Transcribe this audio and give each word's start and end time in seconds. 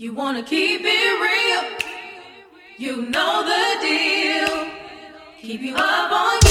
You 0.00 0.14
wanna 0.14 0.42
keep 0.42 0.80
it 0.82 1.20
real. 1.26 1.62
You 2.78 3.02
know 3.10 3.44
the 3.44 3.86
deal. 3.86 4.66
Keep 5.42 5.60
you 5.60 5.76
up 5.76 6.10
on 6.10 6.49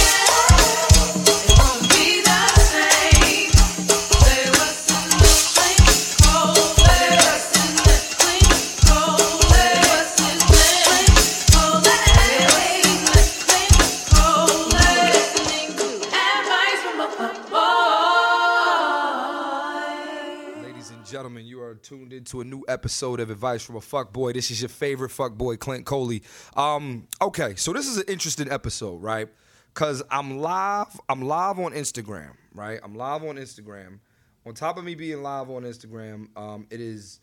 tuned 21.89 22.13
into 22.13 22.39
a 22.39 22.43
new 22.43 22.63
episode 22.67 23.19
of 23.19 23.31
Advice 23.31 23.63
from 23.63 23.75
a 23.75 23.81
Fuck 23.81 24.13
Boy. 24.13 24.31
This 24.31 24.51
is 24.51 24.61
your 24.61 24.69
favorite 24.69 25.09
fuck 25.09 25.33
boy, 25.33 25.57
Clint 25.57 25.87
Coley. 25.87 26.21
Um, 26.55 27.07
okay, 27.19 27.55
so 27.55 27.73
this 27.73 27.87
is 27.87 27.97
an 27.97 28.03
interesting 28.07 28.51
episode, 28.51 29.01
right? 29.01 29.27
Cause 29.73 30.03
I'm 30.11 30.37
live, 30.37 30.99
I'm 31.09 31.23
live 31.23 31.57
on 31.57 31.71
Instagram, 31.71 32.33
right? 32.53 32.79
I'm 32.83 32.93
live 32.93 33.23
on 33.23 33.37
Instagram. 33.37 34.01
On 34.45 34.53
top 34.53 34.77
of 34.77 34.83
me 34.83 34.93
being 34.93 35.23
live 35.23 35.49
on 35.49 35.63
Instagram, 35.63 36.27
um, 36.37 36.67
it 36.69 36.79
is 36.79 37.21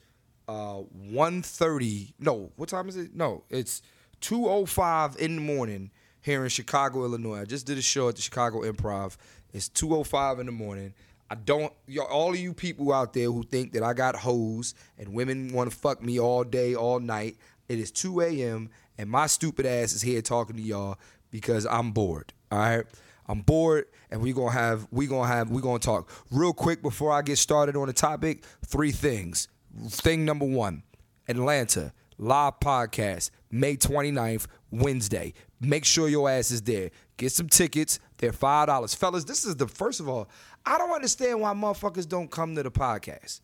uh 0.48 0.82
1.30. 1.12 2.14
No, 2.18 2.50
what 2.56 2.68
time 2.68 2.88
is 2.88 2.96
it? 2.96 3.14
No, 3.14 3.44
it's 3.48 3.82
2.05 4.20 5.16
in 5.18 5.36
the 5.36 5.42
morning 5.42 5.92
here 6.22 6.42
in 6.42 6.48
Chicago, 6.48 7.04
Illinois. 7.04 7.42
I 7.42 7.44
just 7.44 7.66
did 7.66 7.78
a 7.78 7.82
show 7.82 8.08
at 8.08 8.16
the 8.16 8.22
Chicago 8.22 8.62
Improv. 8.62 9.16
It's 9.52 9.68
2.05 9.68 10.40
in 10.40 10.46
the 10.46 10.52
morning. 10.52 10.92
I 11.30 11.34
don't, 11.34 11.72
all 12.08 12.30
of 12.30 12.38
you 12.38 12.54
people 12.54 12.92
out 12.92 13.12
there 13.12 13.26
who 13.26 13.42
think 13.42 13.72
that 13.72 13.82
I 13.82 13.92
got 13.92 14.16
hoes 14.16 14.74
and 14.98 15.12
women 15.12 15.52
want 15.52 15.70
to 15.70 15.76
fuck 15.76 16.02
me 16.02 16.20
all 16.20 16.44
day, 16.44 16.74
all 16.74 17.00
night, 17.00 17.36
it 17.68 17.78
is 17.78 17.90
2 17.90 18.20
a.m. 18.20 18.70
and 18.96 19.10
my 19.10 19.26
stupid 19.26 19.66
ass 19.66 19.92
is 19.92 20.02
here 20.02 20.22
talking 20.22 20.56
to 20.56 20.62
y'all 20.62 20.98
because 21.30 21.66
I'm 21.66 21.90
bored. 21.90 22.32
All 22.52 22.58
right. 22.58 22.84
I'm 23.28 23.40
bored 23.40 23.86
and 24.10 24.22
we're 24.22 24.34
gonna 24.34 24.52
have 24.52 24.86
we're 24.92 25.08
gonna 25.08 25.26
have 25.26 25.50
we're 25.50 25.60
gonna 25.60 25.80
talk 25.80 26.08
real 26.30 26.52
quick 26.52 26.80
before 26.80 27.12
I 27.12 27.22
get 27.22 27.38
started 27.38 27.76
on 27.76 27.88
the 27.88 27.92
topic. 27.92 28.44
Three 28.64 28.92
things. 28.92 29.48
Thing 29.88 30.24
number 30.24 30.46
one, 30.46 30.84
Atlanta 31.28 31.92
live 32.18 32.60
podcast 32.60 33.30
May 33.50 33.76
29th, 33.76 34.46
Wednesday. 34.70 35.34
Make 35.60 35.84
sure 35.84 36.08
your 36.08 36.30
ass 36.30 36.50
is 36.50 36.62
there. 36.62 36.90
Get 37.16 37.32
some 37.32 37.48
tickets. 37.48 37.98
They're 38.18 38.32
five 38.32 38.68
dollars, 38.68 38.94
fellas. 38.94 39.24
This 39.24 39.44
is 39.44 39.56
the 39.56 39.66
first 39.66 40.00
of 40.00 40.08
all. 40.08 40.28
I 40.66 40.78
don't 40.78 40.90
understand 40.90 41.40
why 41.40 41.54
motherfuckers 41.54 42.08
don't 42.08 42.30
come 42.30 42.54
to 42.56 42.62
the 42.62 42.70
podcast. 42.70 43.40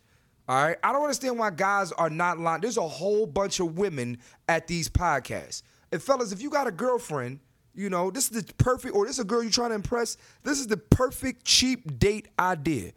All 0.48 0.62
right, 0.66 0.76
I 0.82 0.92
don't 0.92 1.02
understand 1.02 1.38
why 1.38 1.50
guys 1.50 1.92
are 1.92 2.10
not 2.10 2.38
lying. 2.38 2.60
There's 2.60 2.76
a 2.76 2.88
whole 2.88 3.26
bunch 3.26 3.60
of 3.60 3.78
women 3.78 4.18
at 4.48 4.66
these 4.66 4.88
podcasts. 4.88 5.62
And 5.92 6.02
fellas, 6.02 6.32
if 6.32 6.42
you 6.42 6.50
got 6.50 6.66
a 6.66 6.72
girlfriend, 6.72 7.38
you 7.74 7.88
know 7.88 8.10
this 8.10 8.30
is 8.30 8.42
the 8.42 8.54
perfect, 8.54 8.94
or 8.94 9.06
this 9.06 9.16
is 9.16 9.20
a 9.20 9.24
girl 9.24 9.42
you're 9.42 9.52
trying 9.52 9.70
to 9.70 9.76
impress. 9.76 10.16
This 10.42 10.58
is 10.58 10.66
the 10.66 10.76
perfect 10.76 11.44
cheap 11.44 11.98
date 11.98 12.28
idea. 12.38 12.92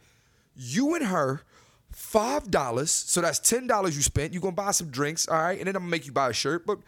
You 0.55 0.95
and 0.95 1.05
her, 1.05 1.43
five 1.91 2.49
dollars. 2.49 2.91
So 2.91 3.21
that's 3.21 3.39
ten 3.39 3.67
dollars 3.67 3.95
you 3.95 4.01
spent. 4.01 4.33
You're 4.33 4.41
gonna 4.41 4.55
buy 4.55 4.71
some 4.71 4.89
drinks, 4.89 5.27
all 5.27 5.37
right, 5.37 5.57
and 5.57 5.67
then 5.67 5.75
I'm 5.75 5.83
gonna 5.83 5.91
make 5.91 6.07
you 6.07 6.11
buy 6.11 6.29
a 6.29 6.33
shirt. 6.33 6.65
But 6.65 6.79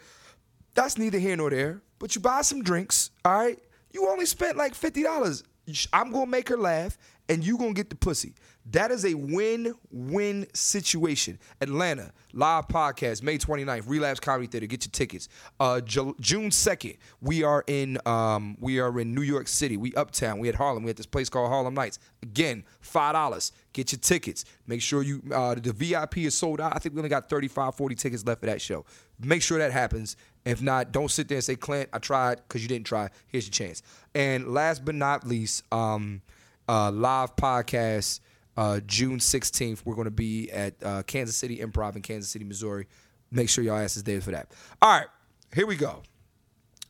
that's 0.74 0.98
neither 0.98 1.18
here 1.18 1.36
nor 1.36 1.50
there. 1.50 1.82
But 1.98 2.14
you 2.14 2.20
buy 2.20 2.42
some 2.42 2.62
drinks, 2.62 3.10
all 3.24 3.32
right. 3.32 3.58
You 3.92 4.08
only 4.08 4.26
spent 4.26 4.56
like 4.56 4.74
fifty 4.74 5.02
dollars. 5.02 5.44
I'm 5.92 6.12
gonna 6.12 6.26
make 6.26 6.48
her 6.48 6.56
laugh, 6.56 6.98
and 7.28 7.44
you 7.44 7.58
gonna 7.58 7.72
get 7.74 7.90
the 7.90 7.96
pussy. 7.96 8.34
That 8.70 8.90
is 8.90 9.04
a 9.04 9.14
win-win 9.14 10.46
situation. 10.52 11.38
Atlanta 11.60 12.12
live 12.34 12.68
podcast 12.68 13.22
May 13.22 13.38
29th, 13.38 13.88
Relapse 13.88 14.20
Comedy 14.20 14.46
Theater. 14.46 14.66
Get 14.66 14.84
your 14.84 14.90
tickets. 14.90 15.28
Uh, 15.58 15.80
Ju- 15.80 16.14
June 16.20 16.50
2nd, 16.50 16.98
we 17.20 17.42
are 17.42 17.64
in 17.66 17.98
um, 18.04 18.56
we 18.60 18.78
are 18.78 19.00
in 19.00 19.14
New 19.14 19.22
York 19.22 19.48
City. 19.48 19.76
We 19.76 19.94
uptown. 19.94 20.38
We 20.38 20.48
at 20.48 20.54
Harlem. 20.54 20.82
We 20.82 20.90
at 20.90 20.96
this 20.96 21.06
place 21.06 21.28
called 21.28 21.48
Harlem 21.48 21.74
Nights. 21.74 21.98
Again, 22.22 22.64
five 22.80 23.14
dollars. 23.14 23.52
Get 23.72 23.92
your 23.92 24.00
tickets. 24.00 24.44
Make 24.66 24.82
sure 24.82 25.02
you 25.02 25.22
uh, 25.32 25.54
the 25.54 25.72
VIP 25.72 26.18
is 26.18 26.34
sold 26.34 26.60
out. 26.60 26.74
I 26.74 26.78
think 26.78 26.94
we 26.94 27.00
only 27.00 27.08
got 27.10 27.28
35, 27.28 27.74
40 27.74 27.94
tickets 27.94 28.24
left 28.26 28.40
for 28.40 28.46
that 28.46 28.60
show. 28.60 28.84
Make 29.20 29.42
sure 29.42 29.58
that 29.58 29.72
happens. 29.72 30.16
If 30.44 30.62
not, 30.62 30.92
don't 30.92 31.10
sit 31.10 31.28
there 31.28 31.36
and 31.36 31.44
say, 31.44 31.56
Clint, 31.56 31.90
I 31.92 31.98
tried 31.98 32.36
because 32.36 32.62
you 32.62 32.68
didn't 32.68 32.86
try. 32.86 33.10
Here's 33.26 33.46
your 33.46 33.52
chance. 33.52 33.82
And 34.14 34.48
last 34.54 34.84
but 34.84 34.94
not 34.94 35.26
least, 35.26 35.62
um, 35.72 36.22
uh, 36.68 36.90
live 36.92 37.34
podcast 37.36 38.20
uh, 38.56 38.80
June 38.86 39.18
16th. 39.18 39.82
We're 39.84 39.94
going 39.94 40.04
to 40.04 40.10
be 40.10 40.50
at 40.50 40.74
uh, 40.82 41.02
Kansas 41.04 41.36
City 41.36 41.58
Improv 41.58 41.96
in 41.96 42.02
Kansas 42.02 42.30
City, 42.30 42.44
Missouri. 42.44 42.86
Make 43.30 43.48
sure 43.48 43.64
y'all 43.64 43.78
ask 43.78 43.96
is 43.96 44.04
there 44.04 44.20
for 44.20 44.30
that. 44.32 44.52
All 44.82 44.90
right, 44.90 45.08
here 45.54 45.66
we 45.66 45.76
go. 45.76 46.02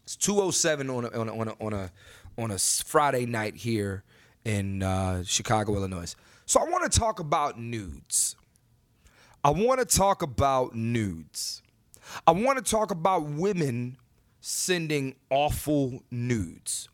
It's 0.03 0.17
207 0.17 0.89
on 0.91 1.05
a, 1.05 1.09
on 1.09 1.29
a, 1.29 1.39
on 1.39 1.49
a, 1.49 1.55
on 1.61 1.73
a, 1.73 1.93
on 2.39 2.51
a 2.51 2.59
Friday 2.59 3.27
night 3.27 3.57
here 3.57 4.05
in 4.45 4.83
uh, 4.83 5.23
Chicago, 5.25 5.75
Illinois. 5.75 6.15
So 6.47 6.61
I 6.61 6.65
want 6.65 6.91
to 6.91 6.99
talk 6.99 7.21
about 7.21 7.59
nudes. 7.61 8.37
I 9.45 9.51
want 9.51 9.81
to 9.81 9.87
talk 9.87 10.23
about 10.23 10.75
nudes. 10.75 11.63
I 12.27 12.31
want 12.31 12.65
to 12.65 12.71
talk 12.71 12.91
about 12.91 13.25
women 13.27 13.99
sending 14.41 15.17
awful 15.31 16.03
nudes. 16.11 16.89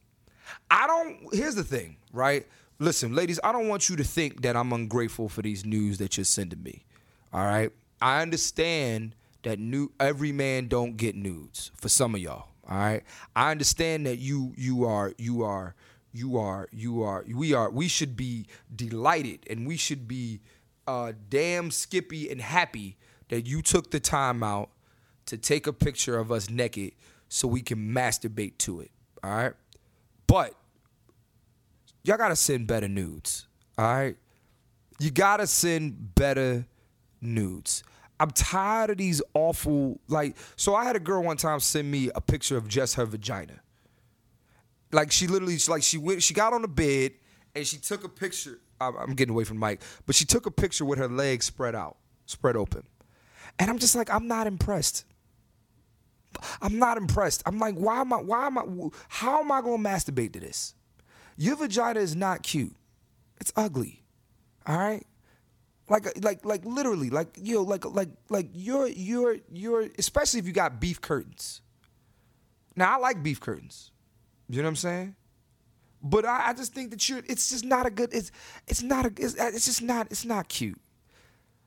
I 0.71 0.87
don't. 0.87 1.33
Here's 1.33 1.55
the 1.55 1.65
thing, 1.65 1.97
right? 2.13 2.47
Listen, 2.81 3.15
ladies, 3.15 3.39
I 3.45 3.53
don't 3.53 3.69
want 3.69 3.89
you 3.89 3.95
to 3.97 4.05
think 4.05 4.43
that 4.43 4.57
I'm 4.57 4.73
ungrateful 4.73 5.29
for 5.29 5.43
these 5.43 5.65
news 5.65 5.99
that 5.99 6.17
you're 6.17 6.25
sending 6.25 6.63
me. 6.63 6.85
All 7.33 7.45
right, 7.45 7.71
I 8.03 8.21
understand 8.21 9.15
that 9.45 9.59
new 9.61 9.93
every 10.01 10.33
man 10.33 10.67
don't 10.67 10.97
get 10.97 11.15
nudes 11.15 11.71
for 11.77 11.89
some 11.89 12.15
of 12.15 12.21
y'all. 12.21 12.49
All 12.69 12.77
right, 12.77 13.03
I 13.37 13.53
understand 13.53 14.07
that 14.07 14.19
you 14.19 14.55
you 14.57 14.85
are 14.85 15.13
you 15.19 15.43
are 15.43 15.75
you 16.13 16.37
are 16.37 16.69
you 16.73 17.03
are 17.03 17.25
we 17.33 17.55
are 17.55 17.71
we 17.71 17.87
should 17.87 18.17
be 18.17 18.47
delighted 18.75 19.41
and 19.49 19.67
we 19.67 19.77
should 19.77 20.09
be 20.09 20.41
uh, 20.89 21.13
damn 21.29 21.71
skippy 21.71 22.29
and 22.31 22.41
happy 22.41 22.97
that 23.29 23.47
you 23.47 23.63
took 23.63 23.91
the 23.93 24.01
time 24.01 24.43
out 24.43 24.71
to 25.27 25.39
take 25.39 25.67
a 25.67 25.73
picture 25.73 26.19
of 26.19 26.33
us 26.33 26.51
naked 26.51 26.93
so 27.29 27.47
we 27.47 27.63
can 27.63 27.79
masturbate 27.79 28.59
to 28.59 28.81
it. 28.81 28.91
All 29.23 29.31
right, 29.31 29.53
but 30.27 30.55
y'all 32.05 32.19
gotta 32.19 32.37
send 32.37 32.67
better 32.67 32.89
nudes. 32.89 33.47
All 33.77 33.85
right, 33.85 34.17
you 35.01 35.11
gotta 35.11 35.47
send 35.47 36.15
better 36.15 36.67
nudes. 37.21 37.83
I'm 38.21 38.31
tired 38.31 38.91
of 38.91 38.99
these 38.99 39.21
awful 39.35 40.01
like. 40.07 40.37
So 40.57 40.75
I 40.75 40.85
had 40.85 40.95
a 40.95 41.01
girl 41.01 41.23
one 41.23 41.37
time 41.37 41.59
send 41.59 41.91
me 41.91 42.11
a 42.15 42.21
picture 42.21 42.57
of 42.57 42.69
just 42.69 42.95
her 42.95 43.05
vagina. 43.05 43.61
Like 44.93 45.11
she 45.11 45.27
literally, 45.27 45.59
like 45.69 45.83
she 45.83 45.99
went, 45.99 46.23
she 46.23 46.35
got 46.35 46.53
on 46.53 46.63
the 46.63 46.69
bed 46.69 47.13
and 47.57 47.67
she 47.67 47.79
took 47.79 48.05
a 48.05 48.09
picture. 48.09 48.61
I'm 48.81 49.15
getting 49.15 49.33
away 49.33 49.45
from 49.45 49.57
Mike, 49.57 49.83
but 50.07 50.15
she 50.15 50.25
took 50.25 50.47
a 50.47 50.51
picture 50.51 50.85
with 50.85 50.99
her 50.99 51.09
legs 51.09 51.47
spread 51.47 51.75
out, 51.75 51.97
spread 52.27 52.55
open, 52.57 52.85
and 53.59 53.71
I'm 53.71 53.79
just 53.79 53.97
like, 53.97 54.13
I'm 54.13 54.29
not 54.29 54.47
impressed. 54.47 55.05
I'm 56.61 56.79
not 56.79 56.97
impressed. 56.97 57.43
I'm 57.47 57.59
like, 57.59 57.77
why 57.77 58.01
am 58.01 58.13
I? 58.13 58.17
Why 58.17 58.47
am 58.47 58.59
I? 58.59 58.65
How 59.09 59.41
am 59.41 59.51
I 59.51 59.61
to 59.61 59.69
masturbate 59.69 60.33
to 60.35 60.41
this? 60.41 60.75
Your 61.37 61.57
vagina 61.57 62.01
is 62.01 62.15
not 62.15 62.43
cute. 62.43 62.77
It's 63.41 63.53
ugly. 63.57 64.05
All 64.67 64.79
right. 64.79 65.07
Like, 65.89 66.25
like, 66.25 66.45
like, 66.47 66.65
literally, 66.65 67.11
like, 67.11 67.37
yo, 67.37 67.63
like, 67.63 67.85
like, 67.85 68.09
like, 68.31 68.49
you're, 68.55 68.87
you're, 68.89 69.37
you're, 69.53 69.89
especially 69.99 70.41
if 70.41 70.47
you 70.47 70.53
got 70.53 70.81
beef 70.81 71.01
curtains. 71.01 71.61
Now, 72.75 72.95
I 72.95 72.97
like 72.97 73.23
beef 73.23 73.39
curtains. 73.39 73.91
You 74.49 74.59
know 74.59 74.65
what 74.65 74.71
I'm 74.71 74.77
saying? 74.77 75.17
But 76.03 76.25
I, 76.25 76.49
I 76.49 76.53
just 76.55 76.73
think 76.73 76.91
that 76.91 77.07
you're, 77.09 77.21
it's 77.27 77.51
just 77.51 77.65
not 77.65 77.85
a 77.87 77.91
good, 77.91 78.15
it's, 78.15 78.31
it's 78.67 78.83
not 78.83 79.05
a, 79.05 79.13
it's, 79.17 79.35
it's 79.35 79.67
just 79.67 79.83
not, 79.83 80.07
it's 80.11 80.25
not 80.25 80.49
cute. 80.49 80.81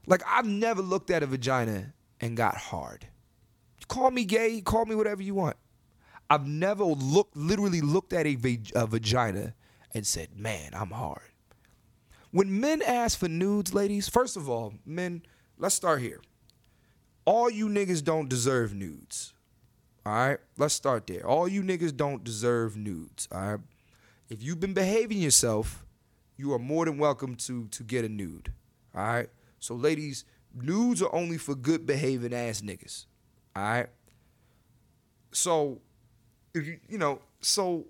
Like, 0.08 0.24
I've 0.28 0.48
never 0.48 0.82
looked 0.82 1.12
at 1.12 1.22
a 1.22 1.28
vagina 1.28 1.94
and 2.20 2.36
got 2.36 2.56
hard. 2.56 3.08
Call 3.88 4.10
me 4.10 4.26
gay, 4.26 4.62
call 4.62 4.86
me 4.86 4.96
whatever 4.96 5.22
you 5.22 5.36
want. 5.36 5.58
I've 6.30 6.48
never 6.48 6.84
looked, 6.84 7.38
literally 7.38 7.82
looked 7.82 8.14
at 8.14 8.26
a, 8.26 8.38
a 8.76 8.88
vagina 8.88 9.54
and 9.94 10.06
said, 10.06 10.38
man, 10.38 10.72
I'm 10.74 10.92
hard. 10.92 11.22
When 12.32 12.60
men 12.60 12.82
ask 12.82 13.18
for 13.18 13.28
nudes, 13.28 13.74
ladies, 13.74 14.10
first 14.10 14.38
of 14.38 14.50
all, 14.50 14.74
men, 14.86 15.24
let's 15.58 15.76
start 15.76 16.02
here. 16.02 16.22
All 17.26 17.50
you 17.50 17.68
niggas 17.68 18.04
don't 18.04 18.30
deserve 18.30 18.74
nudes. 18.74 19.34
All 20.06 20.14
right? 20.14 20.38
Let's 20.58 20.74
start 20.74 21.08
there. 21.08 21.26
All 21.26 21.48
you 21.48 21.62
niggas 21.62 21.96
don't 21.96 22.24
deserve 22.24 22.78
nudes. 22.78 23.28
All 23.32 23.42
right? 23.42 23.60
If 24.30 24.44
you've 24.44 24.60
been 24.60 24.74
behaving 24.74 25.20
yourself, 25.20 25.86
you 26.38 26.54
are 26.54 26.60
more 26.60 26.86
than 26.86 26.98
welcome 26.98 27.36
to 27.36 27.68
to 27.70 27.84
get 27.84 28.06
a 28.06 28.10
nude. 28.10 28.54
All 28.96 29.02
right? 29.04 29.30
So 29.60 29.76
ladies, 29.76 30.24
nudes 30.54 31.02
are 31.02 31.14
only 31.14 31.38
for 31.38 31.56
good 31.56 31.86
behaving 31.86 32.34
ass 32.34 32.62
niggas. 32.62 33.06
All 33.56 33.64
right? 33.64 33.88
So 35.32 35.82
if 36.54 36.66
you 36.66 36.80
you 36.88 36.98
know, 36.98 37.20
so 37.42 37.86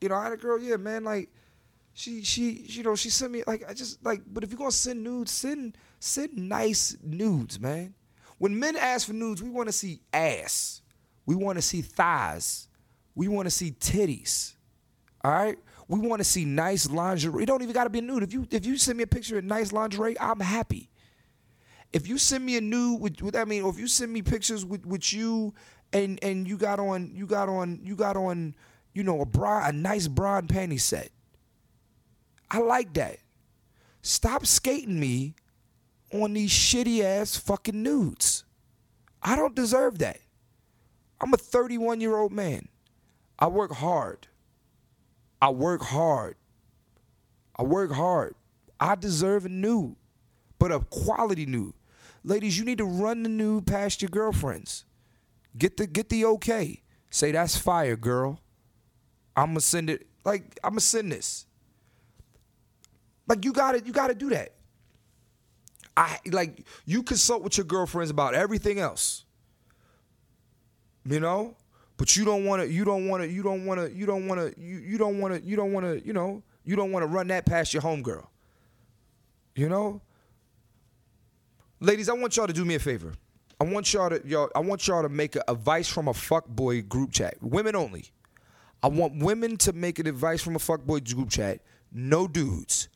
you 0.00 0.08
know, 0.08 0.14
I 0.14 0.24
had 0.24 0.32
a 0.32 0.36
girl, 0.36 0.58
yeah, 0.60 0.76
man, 0.76 1.04
like 1.04 1.30
she 1.92 2.22
she 2.22 2.64
you 2.66 2.82
know, 2.82 2.96
she 2.96 3.10
sent 3.10 3.32
me 3.32 3.42
like 3.46 3.68
I 3.68 3.74
just 3.74 4.04
like 4.04 4.22
but 4.26 4.44
if 4.44 4.50
you're 4.50 4.58
gonna 4.58 4.70
send 4.70 5.02
nudes, 5.02 5.32
send 5.32 5.76
send 5.98 6.36
nice 6.36 6.96
nudes, 7.02 7.60
man. 7.60 7.94
When 8.38 8.58
men 8.58 8.76
ask 8.76 9.06
for 9.06 9.12
nudes, 9.12 9.42
we 9.42 9.50
want 9.50 9.68
to 9.68 9.72
see 9.72 10.00
ass. 10.12 10.80
We 11.26 11.34
want 11.34 11.58
to 11.58 11.62
see 11.62 11.82
thighs. 11.82 12.68
We 13.14 13.28
want 13.28 13.46
to 13.46 13.50
see 13.50 13.72
titties. 13.72 14.54
All 15.22 15.30
right? 15.30 15.58
We 15.88 15.98
want 15.98 16.20
to 16.20 16.24
see 16.24 16.44
nice 16.44 16.88
lingerie. 16.88 17.42
It 17.42 17.46
don't 17.46 17.62
even 17.62 17.74
got 17.74 17.84
to 17.84 17.90
be 17.90 18.00
nude. 18.00 18.22
If 18.22 18.32
you 18.32 18.46
if 18.50 18.64
you 18.64 18.78
send 18.78 18.96
me 18.96 19.04
a 19.04 19.06
picture 19.06 19.36
of 19.36 19.44
nice 19.44 19.72
lingerie, 19.72 20.18
I'm 20.18 20.40
happy. 20.40 20.88
If 21.92 22.08
you 22.08 22.16
send 22.16 22.46
me 22.46 22.56
a 22.56 22.60
nude 22.60 23.00
with, 23.00 23.36
I 23.36 23.44
mean, 23.44 23.62
or 23.62 23.70
if 23.70 23.78
you 23.78 23.88
send 23.88 24.12
me 24.12 24.22
pictures 24.22 24.64
with, 24.64 24.86
with 24.86 25.12
you 25.12 25.52
and 25.92 26.18
and 26.22 26.46
you 26.46 26.56
got 26.56 26.78
on 26.78 27.10
you 27.14 27.26
got 27.26 27.48
on 27.48 27.80
you 27.82 27.96
got 27.96 28.16
on 28.16 28.54
you 28.92 29.02
know 29.02 29.20
a 29.20 29.26
bra 29.26 29.66
a 29.66 29.72
nice 29.72 30.08
bra 30.08 30.38
and 30.38 30.48
panty 30.48 30.80
set. 30.80 31.10
I 32.50 32.58
like 32.58 32.94
that. 32.94 33.18
Stop 34.02 34.46
skating 34.46 34.98
me 34.98 35.34
on 36.12 36.32
these 36.32 36.50
shitty 36.50 37.02
ass 37.02 37.36
fucking 37.36 37.82
nudes. 37.82 38.44
I 39.22 39.36
don't 39.36 39.54
deserve 39.54 39.98
that. 39.98 40.18
I'm 41.20 41.32
a 41.34 41.36
31 41.36 42.00
year 42.00 42.16
old 42.16 42.32
man. 42.32 42.68
I 43.38 43.46
work 43.48 43.72
hard. 43.72 44.26
I 45.40 45.50
work 45.50 45.82
hard. 45.82 46.36
I 47.56 47.62
work 47.62 47.92
hard. 47.92 48.34
I 48.78 48.94
deserve 48.94 49.44
a 49.44 49.50
nude, 49.50 49.96
but 50.58 50.72
a 50.72 50.80
quality 50.80 51.46
nude. 51.46 51.74
Ladies, 52.24 52.58
you 52.58 52.64
need 52.64 52.78
to 52.78 52.84
run 52.84 53.22
the 53.22 53.28
nude 53.28 53.66
past 53.66 54.02
your 54.02 54.08
girlfriends. 54.08 54.84
Get 55.56 55.76
the 55.76 55.86
get 55.86 56.08
the 56.08 56.24
okay. 56.24 56.82
Say 57.10 57.32
that's 57.32 57.56
fire, 57.56 57.96
girl. 57.96 58.40
I'ma 59.36 59.60
send 59.60 59.90
it. 59.90 60.06
Like 60.24 60.58
I'ma 60.62 60.78
send 60.78 61.12
this. 61.12 61.46
Like 63.26 63.44
you 63.44 63.52
gotta 63.52 63.80
you 63.80 63.92
gotta 63.92 64.14
do 64.14 64.30
that. 64.30 64.52
I 65.96 66.18
like 66.26 66.64
you 66.84 67.02
consult 67.02 67.42
with 67.42 67.56
your 67.56 67.64
girlfriends 67.64 68.10
about 68.10 68.34
everything 68.34 68.78
else. 68.78 69.24
You 71.04 71.20
know? 71.20 71.56
But 71.96 72.16
you 72.16 72.24
don't 72.24 72.44
wanna 72.44 72.64
you 72.64 72.84
don't 72.84 73.08
wanna 73.08 73.26
you 73.26 73.42
don't 73.42 73.66
wanna 73.66 73.88
you 73.88 74.06
don't 74.06 74.26
wanna 74.26 74.50
you, 74.56 74.78
you 74.78 74.98
don't 74.98 75.20
wanna 75.20 75.38
you 75.44 75.56
don't 75.56 75.72
wanna, 75.72 75.94
you 75.96 76.12
know, 76.12 76.42
you 76.64 76.74
don't 76.74 76.92
wanna 76.92 77.06
run 77.06 77.28
that 77.28 77.46
past 77.46 77.74
your 77.74 77.82
homegirl. 77.82 78.26
You 79.54 79.68
know? 79.68 80.00
Ladies, 81.80 82.08
I 82.08 82.14
want 82.14 82.36
y'all 82.36 82.46
to 82.46 82.52
do 82.52 82.64
me 82.64 82.74
a 82.74 82.78
favor. 82.78 83.12
I 83.60 83.64
want 83.64 83.92
y'all 83.92 84.10
to 84.10 84.22
y'all 84.24 84.50
I 84.54 84.60
want 84.60 84.88
y'all 84.88 85.02
to 85.02 85.08
make 85.08 85.36
a 85.36 85.44
advice 85.48 85.88
from 85.88 86.08
a 86.08 86.12
fuckboy 86.12 86.88
group 86.88 87.12
chat. 87.12 87.34
Women 87.42 87.76
only. 87.76 88.06
I 88.82 88.88
want 88.88 89.22
women 89.22 89.56
to 89.58 89.72
make 89.72 89.98
an 89.98 90.06
advice 90.06 90.42
from 90.42 90.56
a 90.56 90.58
fuckboy 90.58 91.14
group 91.14 91.30
chat. 91.30 91.60
No 91.92 92.26
dudes. 92.26 92.88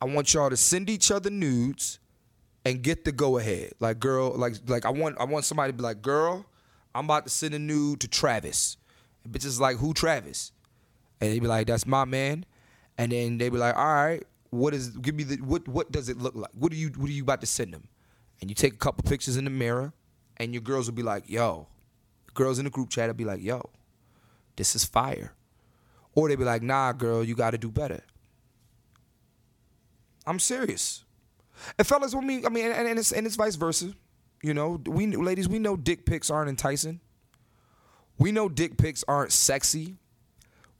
I 0.00 0.06
want 0.06 0.32
y'all 0.32 0.50
to 0.50 0.56
send 0.56 0.88
each 0.88 1.10
other 1.10 1.30
nudes 1.30 1.98
and 2.64 2.82
get 2.82 3.04
the 3.04 3.12
go 3.12 3.38
ahead. 3.38 3.72
Like 3.80 3.98
girl, 4.00 4.30
like 4.36 4.54
like 4.66 4.84
I 4.84 4.90
want 4.90 5.18
I 5.20 5.24
want 5.24 5.44
somebody 5.44 5.72
to 5.72 5.76
be 5.76 5.82
like, 5.82 6.02
girl, 6.02 6.46
I'm 6.94 7.04
about 7.04 7.24
to 7.24 7.30
send 7.30 7.54
a 7.54 7.58
nude 7.58 8.00
to 8.00 8.08
Travis. 8.08 8.76
And 9.24 9.32
bitches 9.32 9.60
like, 9.60 9.76
who 9.76 9.92
Travis? 9.92 10.52
And 11.20 11.32
they 11.32 11.38
be 11.38 11.46
like, 11.46 11.66
that's 11.66 11.86
my 11.86 12.04
man. 12.04 12.44
And 12.98 13.12
then 13.12 13.38
they 13.38 13.48
be 13.48 13.58
like, 13.58 13.76
all 13.76 13.84
right, 13.84 14.24
what 14.50 14.74
is 14.74 14.90
give 14.90 15.14
me 15.14 15.24
the 15.24 15.36
what 15.36 15.66
what 15.68 15.92
does 15.92 16.08
it 16.08 16.18
look 16.18 16.34
like? 16.34 16.50
What 16.54 16.72
are 16.72 16.76
you 16.76 16.88
what 16.96 17.08
are 17.08 17.12
you 17.12 17.22
about 17.22 17.40
to 17.42 17.46
send 17.46 17.74
them? 17.74 17.88
And 18.40 18.50
you 18.50 18.54
take 18.54 18.74
a 18.74 18.78
couple 18.78 19.02
pictures 19.08 19.36
in 19.36 19.44
the 19.44 19.50
mirror, 19.50 19.92
and 20.36 20.52
your 20.52 20.62
girls 20.62 20.86
will 20.86 20.94
be 20.94 21.02
like, 21.02 21.28
yo. 21.28 21.68
Girls 22.34 22.58
in 22.58 22.66
the 22.66 22.70
group 22.70 22.90
chat 22.90 23.06
will 23.06 23.14
be 23.14 23.24
like, 23.24 23.42
yo, 23.42 23.70
this 24.56 24.74
is 24.74 24.84
fire. 24.84 25.32
Or 26.14 26.28
they 26.28 26.36
be 26.36 26.44
like, 26.44 26.62
nah, 26.62 26.92
girl, 26.92 27.22
you 27.22 27.34
gotta 27.34 27.58
do 27.58 27.70
better. 27.70 28.02
I'm 30.26 30.38
serious. 30.38 31.04
And 31.78 31.86
fellas, 31.86 32.14
I 32.14 32.20
mean, 32.20 32.44
I 32.44 32.48
mean, 32.48 32.66
and, 32.66 32.88
and 32.88 32.98
it's 32.98 33.12
and 33.12 33.26
it's 33.26 33.36
vice 33.36 33.54
versa. 33.54 33.94
You 34.42 34.54
know, 34.54 34.80
we 34.86 35.06
ladies, 35.06 35.48
we 35.48 35.58
know 35.58 35.76
dick 35.76 36.04
pics 36.04 36.30
aren't 36.30 36.48
enticing. 36.48 37.00
We 38.18 38.32
know 38.32 38.48
dick 38.48 38.76
pics 38.76 39.04
aren't 39.06 39.32
sexy. 39.32 39.96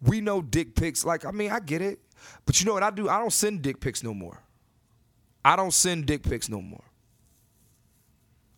We 0.03 0.21
know 0.21 0.43
dick 0.43 0.75
pics, 0.75 1.05
like, 1.05 1.25
I 1.25 1.31
mean, 1.31 1.51
I 1.51 1.61
get 1.61 1.83
it. 1.83 2.01
But 2.45 2.61
you 2.61 2.67
know 2.67 2.75
what 2.75 2.83
I 2.83 2.91
do? 2.91 3.09
I 3.09 3.19
don't 3.19 3.33
send 3.33 3.63
dick 3.63 3.81
pics 3.81 4.03
no 4.03 4.15
more. 4.15 4.43
I 5.45 5.57
don't 5.57 5.73
send 5.73 6.07
dick 6.07 6.23
pics 6.23 6.49
no 6.49 6.61
more. 6.61 6.85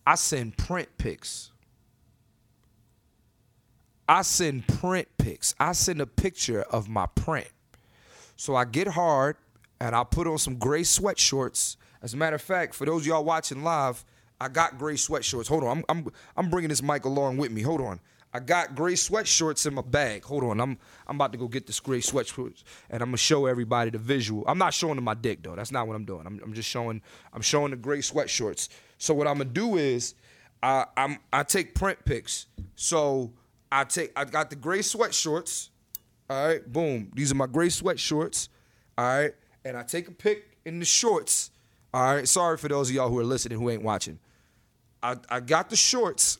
I 0.05 0.15
send 0.15 0.57
print 0.57 0.89
pics. 0.97 1.51
I 4.09 4.23
send 4.23 4.67
print 4.67 5.07
pics. 5.19 5.53
I 5.59 5.73
send 5.73 6.01
a 6.01 6.07
picture 6.07 6.63
of 6.63 6.89
my 6.89 7.05
print. 7.05 7.47
So 8.35 8.55
I 8.55 8.65
get 8.65 8.87
hard 8.87 9.37
and 9.79 9.95
I 9.95 10.03
put 10.03 10.25
on 10.25 10.39
some 10.39 10.55
gray 10.55 10.81
sweat 10.81 11.19
shorts. 11.19 11.77
As 12.01 12.15
a 12.15 12.17
matter 12.17 12.35
of 12.35 12.41
fact, 12.41 12.73
for 12.73 12.85
those 12.85 13.03
of 13.03 13.07
y'all 13.07 13.23
watching 13.23 13.63
live, 13.63 14.03
I 14.41 14.47
got 14.47 14.79
gray 14.79 14.95
sweat 14.95 15.23
shorts. 15.23 15.47
Hold 15.47 15.63
on, 15.63 15.77
I'm 15.77 15.83
I'm 15.89 16.07
I'm 16.35 16.49
bringing 16.49 16.69
this 16.69 16.81
mic 16.81 17.05
along 17.05 17.37
with 17.37 17.51
me. 17.51 17.61
Hold 17.61 17.81
on. 17.81 17.99
I 18.33 18.39
got 18.39 18.75
gray 18.75 18.95
sweat 18.95 19.27
shorts 19.27 19.67
in 19.67 19.75
my 19.75 19.83
bag. 19.83 20.23
Hold 20.23 20.43
on, 20.43 20.59
I'm 20.59 20.79
I'm 21.07 21.17
about 21.17 21.31
to 21.33 21.37
go 21.37 21.47
get 21.47 21.67
this 21.67 21.79
gray 21.79 22.01
sweat 22.01 22.25
shorts, 22.25 22.63
and 22.89 23.03
I'm 23.03 23.09
gonna 23.09 23.17
show 23.17 23.45
everybody 23.45 23.91
the 23.91 23.99
visual. 23.99 24.43
I'm 24.47 24.57
not 24.57 24.73
showing 24.73 24.95
them 24.95 25.03
my 25.03 25.13
dick 25.13 25.43
though. 25.43 25.55
That's 25.55 25.71
not 25.71 25.87
what 25.87 25.95
I'm 25.95 26.05
doing. 26.05 26.25
I'm, 26.25 26.39
I'm 26.43 26.53
just 26.53 26.69
showing 26.69 27.03
I'm 27.31 27.41
showing 27.41 27.69
the 27.69 27.77
gray 27.77 28.01
sweat 28.01 28.27
shorts. 28.27 28.69
So 28.97 29.13
what 29.13 29.27
I'm 29.27 29.37
gonna 29.37 29.51
do 29.51 29.77
is 29.77 30.15
I 30.63 30.85
I'm 30.97 31.19
I 31.31 31.43
take 31.43 31.75
print 31.75 31.99
pics. 32.05 32.47
So 32.75 33.33
I 33.71 33.83
take 33.83 34.11
I 34.15 34.25
got 34.25 34.49
the 34.49 34.55
gray 34.55 34.81
sweat 34.81 35.13
shorts. 35.13 35.69
All 36.29 36.47
right, 36.47 36.71
boom. 36.71 37.11
These 37.15 37.31
are 37.31 37.35
my 37.35 37.47
gray 37.47 37.69
sweat 37.69 37.99
shorts. 37.99 38.49
All 38.97 39.05
right, 39.05 39.33
and 39.65 39.77
I 39.77 39.83
take 39.83 40.07
a 40.07 40.11
pic 40.11 40.57
in 40.65 40.79
the 40.79 40.85
shorts. 40.85 41.51
All 41.93 42.15
right, 42.15 42.27
sorry 42.27 42.57
for 42.57 42.67
those 42.67 42.89
of 42.89 42.95
y'all 42.95 43.09
who 43.09 43.17
are 43.19 43.23
listening 43.23 43.59
who 43.59 43.69
ain't 43.69 43.83
watching. 43.83 44.19
I, 45.01 45.15
I 45.29 45.39
got 45.39 45.69
the 45.69 45.75
shorts, 45.75 46.37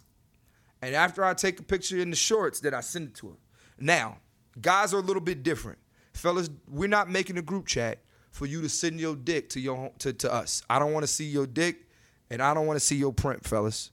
and 0.81 0.93
after 0.93 1.23
I 1.23 1.33
take 1.33 1.59
a 1.59 1.63
picture 1.63 1.97
in 1.97 2.09
the 2.09 2.15
shorts, 2.15 2.59
then 2.59 2.73
I 2.73 2.81
send 2.81 3.07
it 3.09 3.15
to 3.15 3.29
her. 3.29 3.35
Now, 3.79 4.17
guys 4.59 4.93
are 4.93 4.97
a 4.97 5.01
little 5.01 5.21
bit 5.21 5.43
different. 5.43 5.79
Fellas, 6.13 6.49
we're 6.69 6.89
not 6.89 7.09
making 7.09 7.37
a 7.37 7.41
group 7.41 7.65
chat 7.65 7.99
for 8.31 8.45
you 8.45 8.61
to 8.61 8.69
send 8.69 8.99
your 8.99 9.15
dick 9.15 9.49
to 9.49 9.59
your 9.59 9.91
to, 9.99 10.13
to 10.13 10.31
us. 10.31 10.61
I 10.69 10.79
don't 10.79 10.93
want 10.93 11.03
to 11.03 11.07
see 11.07 11.25
your 11.25 11.47
dick, 11.47 11.87
and 12.29 12.41
I 12.41 12.53
don't 12.53 12.67
want 12.67 12.77
to 12.77 12.85
see 12.85 12.95
your 12.95 13.13
print, 13.13 13.45
fellas. 13.45 13.91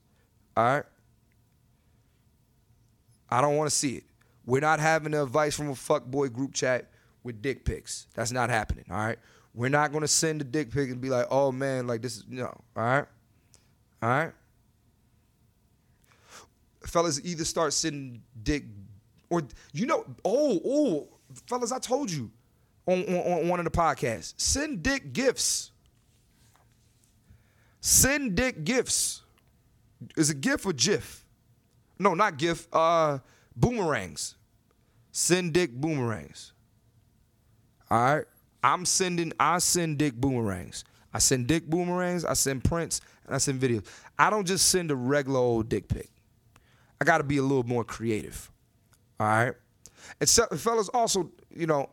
All 0.56 0.65
right? 0.65 0.85
I 3.28 3.40
don't 3.40 3.56
want 3.56 3.70
to 3.70 3.76
see 3.76 3.96
it. 3.96 4.05
We're 4.44 4.61
not 4.61 4.78
having 4.78 5.12
the 5.12 5.23
advice 5.23 5.56
from 5.56 5.69
a 5.69 5.73
fuckboy 5.73 6.32
group 6.32 6.55
chat 6.55 6.90
with 7.25 7.43
dick 7.43 7.64
pics. 7.64 8.06
That's 8.14 8.31
not 8.31 8.49
happening. 8.49 8.84
All 8.90 8.96
right. 8.96 9.19
We're 9.55 9.70
not 9.70 9.93
gonna 9.93 10.06
send 10.06 10.43
a 10.43 10.44
dick 10.44 10.70
pic 10.70 10.90
and 10.90 11.00
be 11.00 11.08
like, 11.08 11.26
oh 11.31 11.50
man, 11.50 11.87
like 11.87 12.02
this 12.02 12.19
is 12.19 12.25
no. 12.28 12.46
All 12.46 12.62
right. 12.76 13.06
All 14.02 14.08
right. 14.08 14.32
Fellas 16.84 17.20
either 17.24 17.44
start 17.44 17.72
sending 17.72 18.22
dick 18.43 18.65
or 19.31 19.43
you 19.72 19.86
know, 19.86 20.05
oh, 20.24 20.60
oh, 20.65 21.08
fellas, 21.46 21.72
I 21.72 21.79
told 21.79 22.10
you 22.10 22.31
on, 22.86 23.03
on, 23.05 23.41
on 23.41 23.48
one 23.48 23.58
of 23.58 23.65
the 23.65 23.70
podcasts. 23.70 24.34
Send 24.36 24.82
dick 24.82 25.12
gifts. 25.12 25.72
Send 27.81 28.36
dick 28.36 28.65
gifts. 28.65 29.22
Is 30.17 30.31
a 30.31 30.34
GIF 30.34 30.67
or 30.67 30.72
GIF? 30.72 31.26
No, 31.98 32.15
not 32.15 32.38
GIF. 32.38 32.69
Uh, 32.72 33.19
boomerangs. 33.55 34.36
Send 35.12 35.53
dick 35.53 35.72
boomerangs. 35.72 36.53
All 37.91 37.98
right. 37.98 38.24
I'm 38.62 38.84
sending. 38.84 39.32
I 39.38 39.58
send 39.58 39.98
dick 39.98 40.15
boomerangs. 40.15 40.84
I 41.15 41.19
send 41.19 41.46
dick 41.46 41.67
boomerangs. 41.67 42.24
I 42.24 42.34
send 42.34 42.65
prints 42.65 43.00
and 43.24 43.34
I 43.34 43.38
send 43.38 43.60
videos. 43.60 43.86
I 44.19 44.31
don't 44.31 44.46
just 44.46 44.69
send 44.69 44.91
a 44.91 44.96
regular 44.96 45.41
old 45.41 45.69
dick 45.69 45.88
pic. 45.88 46.10
I 47.00 47.05
got 47.05 47.19
to 47.19 47.24
be 47.24 47.38
a 47.38 47.43
little 47.43 47.65
more 47.65 47.84
creative. 47.84 48.50
All 49.20 49.26
right. 49.26 49.55
And 50.20 50.29
fellas, 50.29 50.88
also, 50.91 51.31
you 51.55 51.67
know, 51.67 51.91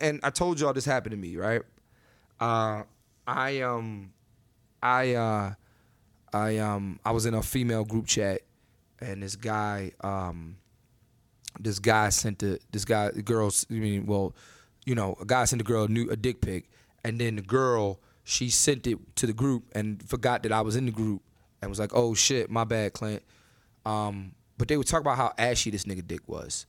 and 0.00 0.20
I 0.22 0.30
told 0.30 0.58
y'all 0.58 0.72
this 0.72 0.84
happened 0.84 1.12
to 1.12 1.16
me, 1.16 1.36
right? 1.36 1.62
Uh, 2.40 2.82
I 3.26 3.60
um, 3.60 4.12
I 4.82 5.14
uh, 5.14 5.54
I 6.32 6.58
um, 6.58 6.98
I 7.04 7.10
was 7.12 7.26
in 7.26 7.34
a 7.34 7.42
female 7.42 7.84
group 7.84 8.06
chat, 8.06 8.42
and 9.00 9.22
this 9.22 9.36
guy 9.36 9.92
um, 10.00 10.56
this 11.60 11.78
guy 11.78 12.08
sent 12.08 12.38
the 12.40 12.58
this 12.72 12.84
guy 12.84 13.10
the 13.10 13.22
girls 13.22 13.66
I 13.70 13.74
mean 13.74 14.06
well 14.06 14.34
you 14.84 14.94
know 14.94 15.16
a 15.20 15.24
guy 15.24 15.44
sent 15.44 15.60
a 15.60 15.64
girl 15.64 15.84
a 15.84 15.88
new 15.88 16.08
a 16.10 16.16
dick 16.16 16.40
pic 16.40 16.68
and 17.04 17.20
then 17.20 17.36
the 17.36 17.42
girl 17.42 18.00
she 18.24 18.50
sent 18.50 18.86
it 18.86 18.98
to 19.16 19.26
the 19.26 19.32
group 19.32 19.64
and 19.72 20.02
forgot 20.02 20.42
that 20.42 20.52
I 20.52 20.60
was 20.60 20.76
in 20.76 20.86
the 20.86 20.92
group 20.92 21.22
and 21.60 21.70
was 21.70 21.78
like 21.78 21.92
oh 21.94 22.14
shit 22.14 22.50
my 22.50 22.64
bad 22.64 22.92
Clint. 22.92 23.22
Um 23.84 24.32
but 24.58 24.68
they 24.68 24.76
would 24.76 24.86
talk 24.86 25.00
about 25.00 25.16
how 25.16 25.32
ashy 25.38 25.70
this 25.70 25.84
nigga 25.84 26.06
dick 26.06 26.20
was 26.26 26.66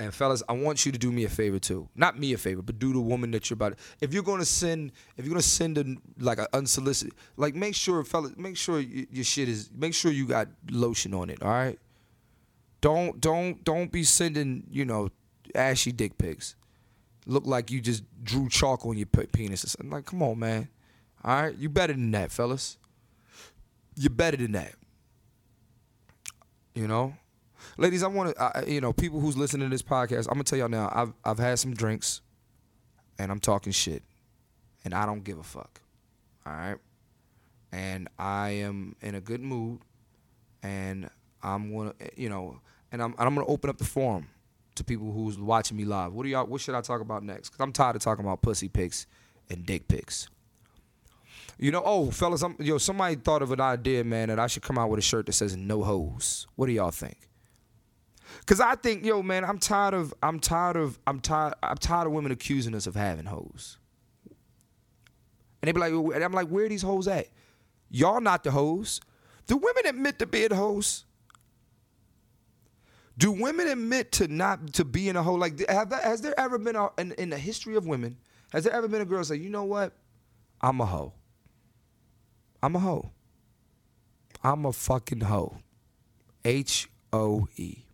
and 0.00 0.14
fellas 0.14 0.42
I 0.48 0.52
want 0.52 0.86
you 0.86 0.92
to 0.92 0.98
do 0.98 1.10
me 1.10 1.24
a 1.24 1.28
favor 1.28 1.58
too 1.58 1.88
not 1.94 2.18
me 2.18 2.32
a 2.32 2.38
favor 2.38 2.62
but 2.62 2.78
do 2.78 2.92
the 2.92 3.00
woman 3.00 3.30
that 3.32 3.50
you're 3.50 3.56
about 3.56 3.76
to, 3.76 3.84
if 4.00 4.12
you're 4.14 4.22
gonna 4.22 4.44
send 4.44 4.92
if 5.16 5.24
you're 5.24 5.32
gonna 5.32 5.42
send 5.42 5.78
a 5.78 5.84
like 6.18 6.38
an 6.38 6.46
unsolicited 6.52 7.14
like 7.36 7.54
make 7.54 7.74
sure 7.74 8.02
fellas 8.04 8.36
make 8.36 8.56
sure 8.56 8.80
your 8.80 9.24
shit 9.24 9.48
is 9.48 9.70
make 9.74 9.94
sure 9.94 10.12
you 10.12 10.26
got 10.26 10.48
lotion 10.70 11.14
on 11.14 11.30
it 11.30 11.42
all 11.42 11.50
right 11.50 11.78
don't 12.80 13.20
don't 13.20 13.64
don't 13.64 13.90
be 13.90 14.04
sending 14.04 14.64
you 14.70 14.84
know 14.84 15.10
ashy 15.54 15.92
dick 15.92 16.18
pics. 16.18 16.54
Look 17.26 17.46
like 17.46 17.70
you 17.70 17.80
just 17.80 18.04
drew 18.22 18.48
chalk 18.48 18.86
on 18.86 18.96
your 18.96 19.06
pe- 19.06 19.26
penis 19.26 19.64
or 19.64 19.68
something. 19.68 19.90
Like, 19.90 20.06
come 20.06 20.22
on, 20.22 20.38
man. 20.38 20.68
All 21.22 21.42
right, 21.42 21.56
you 21.56 21.68
better 21.68 21.92
than 21.92 22.10
that, 22.12 22.32
fellas. 22.32 22.78
You're 23.96 24.10
better 24.10 24.36
than 24.36 24.52
that. 24.52 24.72
You 26.74 26.86
know, 26.86 27.14
ladies, 27.76 28.02
I 28.02 28.08
want 28.08 28.36
to, 28.36 28.64
you 28.66 28.80
know, 28.80 28.92
people 28.92 29.20
who's 29.20 29.36
listening 29.36 29.68
to 29.68 29.74
this 29.74 29.82
podcast, 29.82 30.26
I'm 30.28 30.34
gonna 30.34 30.44
tell 30.44 30.58
y'all 30.58 30.68
now. 30.68 30.90
I've 30.92 31.12
I've 31.24 31.38
had 31.38 31.58
some 31.58 31.74
drinks, 31.74 32.20
and 33.18 33.30
I'm 33.30 33.40
talking 33.40 33.72
shit, 33.72 34.02
and 34.84 34.94
I 34.94 35.06
don't 35.06 35.24
give 35.24 35.38
a 35.38 35.42
fuck. 35.42 35.80
All 36.46 36.52
right, 36.52 36.76
and 37.72 38.08
I 38.18 38.50
am 38.50 38.96
in 39.02 39.14
a 39.14 39.20
good 39.20 39.40
mood, 39.40 39.80
and 40.62 41.10
I'm 41.42 41.74
gonna, 41.74 41.94
eh, 42.00 42.08
you 42.16 42.28
know, 42.28 42.60
and 42.92 43.02
I'm 43.02 43.14
I'm 43.18 43.34
gonna 43.34 43.46
open 43.46 43.70
up 43.70 43.78
the 43.78 43.84
forum 43.84 44.28
to 44.76 44.84
people 44.84 45.12
who's 45.12 45.38
watching 45.38 45.76
me 45.76 45.84
live. 45.84 46.12
What 46.12 46.22
do 46.24 46.28
y'all? 46.28 46.46
What 46.46 46.60
should 46.60 46.74
I 46.74 46.80
talk 46.80 47.00
about 47.00 47.22
next? 47.22 47.50
Cause 47.50 47.60
I'm 47.60 47.72
tired 47.72 47.96
of 47.96 48.02
talking 48.02 48.24
about 48.24 48.42
pussy 48.42 48.68
pics 48.68 49.06
and 49.50 49.66
dick 49.66 49.88
pics. 49.88 50.28
You 51.58 51.72
know, 51.72 51.82
oh 51.84 52.10
fellas, 52.10 52.42
I'm, 52.42 52.54
yo, 52.60 52.78
somebody 52.78 53.16
thought 53.16 53.42
of 53.42 53.50
an 53.50 53.60
idea, 53.60 54.04
man, 54.04 54.28
that 54.28 54.38
I 54.38 54.46
should 54.46 54.62
come 54.62 54.78
out 54.78 54.90
with 54.90 54.98
a 54.98 55.02
shirt 55.02 55.26
that 55.26 55.32
says 55.32 55.56
"No 55.56 55.82
hoes." 55.82 56.46
What 56.54 56.66
do 56.66 56.72
y'all 56.72 56.92
think? 56.92 57.27
Cause 58.46 58.60
I 58.60 58.74
think, 58.74 59.04
yo, 59.04 59.22
man, 59.22 59.44
I'm 59.44 59.58
tired 59.58 59.94
of, 59.94 60.14
I'm 60.22 60.40
tired 60.40 60.76
of, 60.76 60.98
I'm 61.06 61.20
tired, 61.20 61.54
I'm 61.62 61.76
tired 61.76 62.06
of 62.06 62.12
women 62.12 62.32
accusing 62.32 62.74
us 62.74 62.86
of 62.86 62.94
having 62.94 63.26
hoes. 63.26 63.78
And 65.60 65.68
they 65.68 65.72
be 65.72 65.80
like, 65.80 65.92
and 65.92 66.24
I'm 66.24 66.32
like, 66.32 66.48
where 66.48 66.64
are 66.64 66.68
these 66.68 66.82
hoes 66.82 67.08
at? 67.08 67.28
Y'all 67.90 68.20
not 68.20 68.44
the 68.44 68.50
hoes. 68.50 69.00
Do 69.46 69.56
women 69.56 69.86
admit 69.86 70.18
to 70.18 70.26
being 70.26 70.52
hoes? 70.52 71.04
Do 73.16 73.32
women 73.32 73.66
admit 73.66 74.12
to 74.12 74.28
not 74.28 74.74
to 74.74 74.84
being 74.84 75.16
a 75.16 75.22
hoe? 75.22 75.34
Like, 75.34 75.68
have 75.68 75.90
that, 75.90 76.04
has 76.04 76.20
there 76.20 76.38
ever 76.38 76.58
been 76.58 76.76
a, 76.76 76.90
in, 76.98 77.12
in 77.12 77.30
the 77.30 77.38
history 77.38 77.74
of 77.74 77.86
women? 77.86 78.16
Has 78.52 78.64
there 78.64 78.72
ever 78.72 78.86
been 78.86 79.00
a 79.00 79.04
girl 79.04 79.24
say, 79.24 79.36
you 79.36 79.48
know 79.48 79.64
what? 79.64 79.92
I'm 80.60 80.80
a 80.80 80.86
hoe. 80.86 81.14
I'm 82.62 82.76
a 82.76 82.78
hoe. 82.78 83.10
I'm 84.44 84.64
a 84.64 84.72
fucking 84.72 85.22
hoe. 85.22 85.58
H 86.44 86.88
O 87.12 87.48
E. 87.56 87.84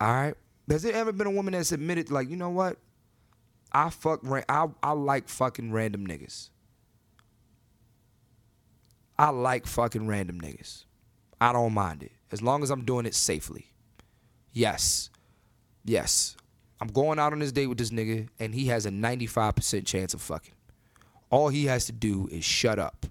All 0.00 0.12
right. 0.12 0.34
Has 0.68 0.82
there 0.82 0.94
ever 0.94 1.12
been 1.12 1.26
a 1.26 1.30
woman 1.30 1.52
that's 1.52 1.72
admitted, 1.72 2.10
like, 2.10 2.30
you 2.30 2.36
know 2.36 2.50
what? 2.50 2.78
I 3.72 3.90
fuck. 3.90 4.22
I 4.48 4.68
I 4.82 4.92
like 4.92 5.28
fucking 5.28 5.72
random 5.72 6.06
niggas. 6.06 6.50
I 9.18 9.30
like 9.30 9.66
fucking 9.66 10.06
random 10.06 10.40
niggas. 10.40 10.84
I 11.40 11.52
don't 11.52 11.72
mind 11.74 12.02
it 12.02 12.12
as 12.32 12.42
long 12.42 12.62
as 12.62 12.70
I'm 12.70 12.84
doing 12.84 13.06
it 13.06 13.14
safely. 13.14 13.72
Yes, 14.52 15.10
yes. 15.84 16.36
I'm 16.80 16.88
going 16.88 17.18
out 17.18 17.32
on 17.32 17.38
this 17.40 17.52
date 17.52 17.66
with 17.66 17.78
this 17.78 17.90
nigga, 17.90 18.28
and 18.38 18.54
he 18.54 18.66
has 18.66 18.86
a 18.86 18.90
95% 18.90 19.84
chance 19.86 20.14
of 20.14 20.22
fucking. 20.22 20.54
All 21.28 21.48
he 21.48 21.66
has 21.66 21.84
to 21.86 21.92
do 21.92 22.28
is 22.32 22.44
shut 22.44 22.78
up. 22.78 23.06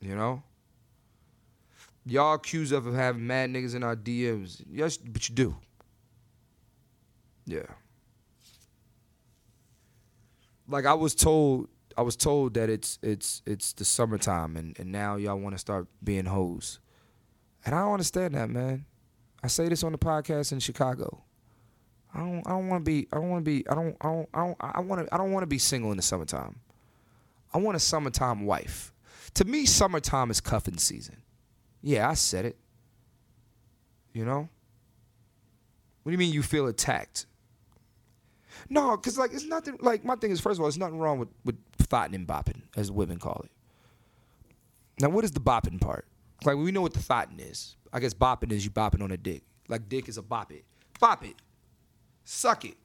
You 0.00 0.14
know? 0.14 0.42
Y'all 2.06 2.34
accuse 2.34 2.72
us 2.72 2.84
of 2.84 2.94
having 2.94 3.26
mad 3.26 3.50
niggas 3.50 3.74
in 3.74 3.82
our 3.82 3.96
DMs. 3.96 4.62
Yes, 4.70 4.96
but 4.96 5.28
you 5.28 5.34
do. 5.34 5.56
Yeah. 7.46 7.66
Like 10.68 10.86
I 10.86 10.94
was 10.94 11.14
told 11.14 11.68
I 11.96 12.02
was 12.02 12.16
told 12.16 12.54
that 12.54 12.68
it's 12.68 12.98
it's 13.02 13.42
it's 13.46 13.72
the 13.72 13.84
summertime 13.84 14.56
and, 14.56 14.78
and 14.78 14.90
now 14.90 15.16
y'all 15.16 15.38
want 15.38 15.54
to 15.54 15.58
start 15.58 15.86
being 16.02 16.26
hoes. 16.26 16.80
And 17.64 17.74
I 17.74 17.80
don't 17.80 17.92
understand 17.92 18.34
that, 18.34 18.50
man. 18.50 18.84
I 19.42 19.46
say 19.46 19.68
this 19.68 19.84
on 19.84 19.92
the 19.92 19.98
podcast 19.98 20.52
in 20.52 20.60
Chicago. 20.60 21.22
I 22.14 22.20
don't 22.20 22.46
I 22.46 22.50
don't 22.50 22.68
want 22.68 22.84
to 22.84 22.90
be 22.90 23.08
I 23.12 23.16
don't 23.16 23.30
want 23.30 23.44
to 23.44 23.50
be 23.50 23.68
I 23.68 23.74
don't 23.74 23.96
I 24.00 24.08
don't 24.08 24.28
I 24.34 24.40
don't 24.40 24.56
I 24.60 24.80
want 24.80 25.06
to 25.06 25.14
I 25.14 25.18
don't 25.18 25.32
want 25.32 25.42
to 25.42 25.48
be 25.48 25.58
single 25.58 25.90
in 25.90 25.96
the 25.96 26.02
summertime. 26.02 26.60
I 27.52 27.58
want 27.58 27.76
a 27.76 27.80
summertime 27.80 28.46
wife. 28.46 28.92
To 29.34 29.44
me 29.44 29.66
summertime 29.66 30.30
is 30.30 30.40
cuffing 30.40 30.78
season. 30.78 31.23
Yeah, 31.84 32.08
I 32.08 32.14
said 32.14 32.46
it. 32.46 32.56
You 34.14 34.24
know? 34.24 34.48
What 36.02 36.10
do 36.10 36.12
you 36.12 36.18
mean 36.18 36.32
you 36.32 36.42
feel 36.42 36.66
attacked? 36.66 37.26
No, 38.70 38.96
cause 38.96 39.18
like 39.18 39.34
it's 39.34 39.44
nothing. 39.44 39.76
Like 39.80 40.02
my 40.02 40.16
thing 40.16 40.30
is, 40.30 40.40
first 40.40 40.56
of 40.56 40.60
all, 40.60 40.66
there's 40.66 40.78
nothing 40.78 40.98
wrong 40.98 41.18
with 41.18 41.28
with 41.44 41.58
thotting 41.78 42.14
and 42.14 42.26
bopping, 42.26 42.62
as 42.74 42.90
women 42.90 43.18
call 43.18 43.42
it. 43.44 43.50
Now, 44.98 45.10
what 45.10 45.24
is 45.24 45.32
the 45.32 45.40
bopping 45.40 45.78
part? 45.78 46.06
Like 46.44 46.56
we 46.56 46.72
know 46.72 46.80
what 46.80 46.94
the 46.94 47.02
thotting 47.02 47.38
is. 47.38 47.76
I 47.92 48.00
guess 48.00 48.14
bopping 48.14 48.50
is 48.52 48.64
you 48.64 48.70
bopping 48.70 49.02
on 49.02 49.10
a 49.10 49.18
dick. 49.18 49.42
Like 49.68 49.88
dick 49.88 50.08
is 50.08 50.16
a 50.16 50.22
bop 50.22 50.52
it, 50.52 50.64
bop 50.98 51.22
it, 51.24 51.34
suck 52.24 52.64
it, 52.64 52.76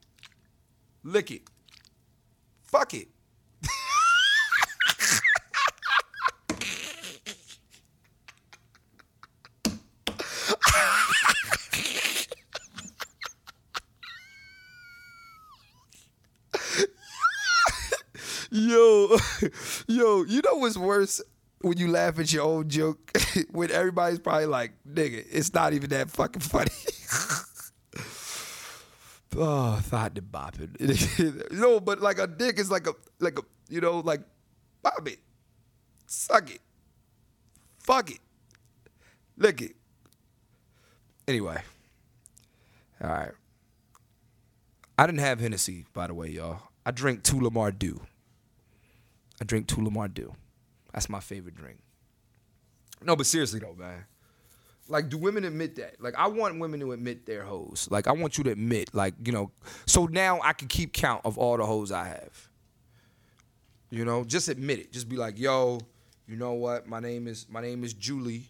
lick 1.03 1.31
it, 1.31 1.43
fuck 2.63 2.93
it. 2.93 3.07
Yo, 19.09 19.17
yo, 19.87 20.23
you 20.23 20.41
know 20.43 20.55
what's 20.55 20.77
worse 20.77 21.21
when 21.61 21.77
you 21.77 21.89
laugh 21.89 22.19
at 22.19 22.31
your 22.31 22.45
own 22.45 22.69
joke 22.69 23.11
when 23.51 23.71
everybody's 23.71 24.19
probably 24.19 24.45
like, 24.45 24.73
nigga, 24.87 25.25
it's 25.29 25.53
not 25.53 25.73
even 25.73 25.89
that 25.89 26.09
fucking 26.09 26.41
funny. 26.41 26.71
oh, 29.37 29.79
thought 29.83 30.15
the 30.15 30.21
bopping. 30.21 31.51
no, 31.51 31.79
but 31.79 32.01
like 32.01 32.19
a 32.19 32.27
dick 32.27 32.59
is 32.59 32.71
like 32.71 32.87
a 32.87 32.93
like 33.19 33.37
a 33.39 33.43
you 33.69 33.81
know 33.81 33.99
like 33.99 34.21
bop 34.81 35.07
it, 35.07 35.19
suck 36.07 36.49
it, 36.51 36.61
fuck 37.79 38.11
it, 38.11 38.19
lick 39.37 39.61
it. 39.61 39.75
Anyway, 41.27 41.61
all 43.03 43.09
right. 43.09 43.31
I 44.97 45.05
didn't 45.05 45.19
have 45.19 45.39
Hennessy, 45.39 45.85
by 45.93 46.07
the 46.07 46.13
way, 46.13 46.27
y'all. 46.27 46.59
I 46.85 46.91
drink 46.91 47.23
Tullamore 47.23 47.77
Dew. 47.77 48.01
I 49.41 49.45
drink 49.45 49.67
Tullamore 49.67 50.13
Dew. 50.13 50.33
That's 50.93 51.09
my 51.09 51.19
favorite 51.19 51.55
drink. 51.55 51.79
No, 53.01 53.15
but 53.15 53.25
seriously 53.25 53.59
though, 53.59 53.75
man. 53.77 54.05
Like, 54.87 55.09
do 55.09 55.17
women 55.19 55.43
admit 55.43 55.75
that? 55.75 56.01
Like, 56.01 56.15
I 56.17 56.27
want 56.27 56.59
women 56.59 56.79
to 56.79 56.93
admit 56.93 57.27
their 57.27 57.43
hoes. 57.43 57.87
Like, 57.91 58.07
I 58.07 58.11
want 58.11 58.39
you 58.39 58.43
to 58.45 58.51
admit, 58.51 58.89
like, 58.95 59.13
you 59.23 59.31
know, 59.31 59.51
so 59.85 60.07
now 60.07 60.39
I 60.43 60.53
can 60.53 60.67
keep 60.67 60.93
count 60.93 61.21
of 61.25 61.37
all 61.37 61.57
the 61.57 61.65
hoes 61.65 61.91
I 61.91 62.07
have. 62.07 62.49
You 63.91 64.03
know, 64.03 64.23
just 64.23 64.49
admit 64.49 64.79
it. 64.79 64.91
Just 64.91 65.07
be 65.07 65.15
like, 65.15 65.37
yo, 65.37 65.79
you 66.27 66.35
know 66.35 66.53
what? 66.53 66.87
My 66.87 66.99
name 66.99 67.27
is 67.27 67.45
my 67.49 67.61
name 67.61 67.83
is 67.83 67.93
Julie. 67.93 68.43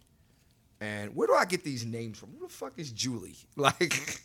And 0.82 1.14
where 1.16 1.28
do 1.28 1.34
I 1.34 1.46
get 1.46 1.64
these 1.64 1.86
names 1.86 2.18
from? 2.18 2.30
Who 2.32 2.48
the 2.48 2.54
fuck 2.54 2.74
is 2.78 2.92
Julie? 2.92 3.36
Like, 3.56 4.22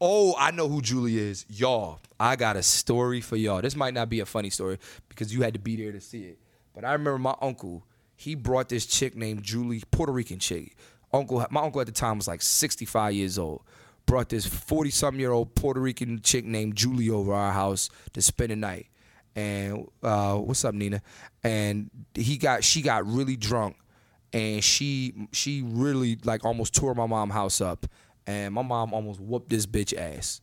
oh, 0.00 0.34
I 0.38 0.50
know 0.50 0.68
who 0.68 0.80
Julie 0.80 1.18
is. 1.18 1.44
Y'all, 1.48 2.00
I 2.18 2.36
got 2.36 2.56
a 2.56 2.62
story 2.62 3.20
for 3.20 3.36
y'all. 3.36 3.62
This 3.62 3.76
might 3.76 3.94
not 3.94 4.08
be 4.08 4.20
a 4.20 4.26
funny 4.26 4.50
story 4.50 4.78
because 5.08 5.32
you 5.32 5.42
had 5.42 5.54
to 5.54 5.60
be 5.60 5.76
there 5.76 5.92
to 5.92 6.00
see 6.00 6.24
it. 6.24 6.38
But 6.74 6.84
I 6.84 6.92
remember 6.92 7.18
my 7.18 7.34
uncle, 7.40 7.84
he 8.16 8.34
brought 8.34 8.68
this 8.68 8.86
chick 8.86 9.16
named 9.16 9.42
Julie, 9.42 9.82
Puerto 9.90 10.12
Rican 10.12 10.38
chick. 10.38 10.76
Uncle, 11.12 11.44
my 11.50 11.62
uncle 11.62 11.80
at 11.80 11.86
the 11.86 11.92
time 11.92 12.18
was 12.18 12.28
like 12.28 12.42
65 12.42 13.14
years 13.14 13.38
old. 13.38 13.62
Brought 14.06 14.28
this 14.28 14.46
40 14.46 14.90
something 14.90 15.20
year 15.20 15.32
old 15.32 15.54
Puerto 15.54 15.80
Rican 15.80 16.20
chick 16.22 16.44
named 16.44 16.76
Julie 16.76 17.10
over 17.10 17.32
our 17.32 17.52
house 17.52 17.90
to 18.14 18.22
spend 18.22 18.50
the 18.50 18.56
night. 18.56 18.86
And 19.36 19.86
uh, 20.02 20.36
what's 20.36 20.64
up, 20.64 20.74
Nina? 20.74 21.02
And 21.44 21.90
he 22.14 22.38
got 22.38 22.64
she 22.64 22.82
got 22.82 23.06
really 23.06 23.36
drunk 23.36 23.76
and 24.32 24.62
she 24.62 25.14
she 25.32 25.62
really 25.62 26.18
like 26.24 26.44
almost 26.44 26.74
tore 26.74 26.94
my 26.94 27.06
mom 27.06 27.30
house 27.30 27.60
up 27.60 27.86
and 28.28 28.52
my 28.52 28.62
mom 28.62 28.92
almost 28.92 29.18
whooped 29.18 29.48
this 29.48 29.66
bitch 29.66 29.96
ass. 29.96 30.42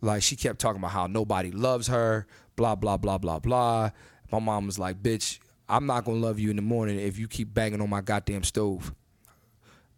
Like 0.00 0.22
she 0.22 0.36
kept 0.36 0.60
talking 0.60 0.80
about 0.80 0.92
how 0.92 1.08
nobody 1.08 1.50
loves 1.50 1.88
her 1.88 2.26
blah 2.56 2.76
blah 2.76 2.96
blah 2.96 3.18
blah 3.18 3.40
blah. 3.40 3.90
My 4.30 4.38
mom 4.38 4.66
was 4.66 4.78
like 4.78 5.02
bitch 5.02 5.40
i'm 5.68 5.86
not 5.86 6.04
gonna 6.04 6.18
love 6.18 6.38
you 6.38 6.50
in 6.50 6.56
the 6.56 6.62
morning 6.62 6.98
if 6.98 7.18
you 7.18 7.28
keep 7.28 7.52
banging 7.52 7.80
on 7.80 7.90
my 7.90 8.00
goddamn 8.00 8.44
stove. 8.44 8.94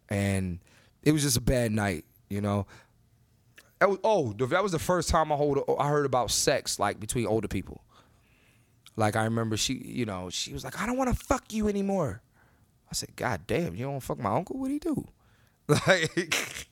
And 0.09 0.59
it 1.03 1.11
was 1.11 1.21
just 1.21 1.37
a 1.37 1.41
bad 1.41 1.71
night 1.71 2.03
you 2.29 2.41
know? 2.41 2.65
That 3.79 3.89
was, 3.89 3.99
oh 4.03 4.33
that 4.33 4.63
was 4.63 4.71
the 4.71 4.79
first 4.79 5.09
time 5.09 5.31
i 5.31 5.35
hold 5.35 5.59
i 5.79 5.87
heard 5.87 6.05
about 6.05 6.31
sex 6.31 6.79
like 6.79 6.99
between 6.99 7.27
older 7.27 7.47
people. 7.47 7.83
Like 8.95 9.15
i 9.15 9.23
remember 9.23 9.55
she 9.55 9.75
you 9.75 10.05
know 10.05 10.29
she 10.31 10.51
was 10.51 10.63
like 10.63 10.81
i 10.81 10.87
don't 10.87 10.97
want 10.97 11.15
to 11.15 11.25
fuck 11.25 11.53
you 11.53 11.67
anymore. 11.67 12.21
I 12.89 12.95
said, 12.95 13.15
God 13.15 13.47
damn, 13.47 13.75
you 13.75 13.85
don't 13.85 13.99
fuck 14.01 14.19
my 14.19 14.35
uncle? 14.35 14.59
What'd 14.59 14.73
he 14.73 14.79
do? 14.79 15.07
Like, 15.87 16.67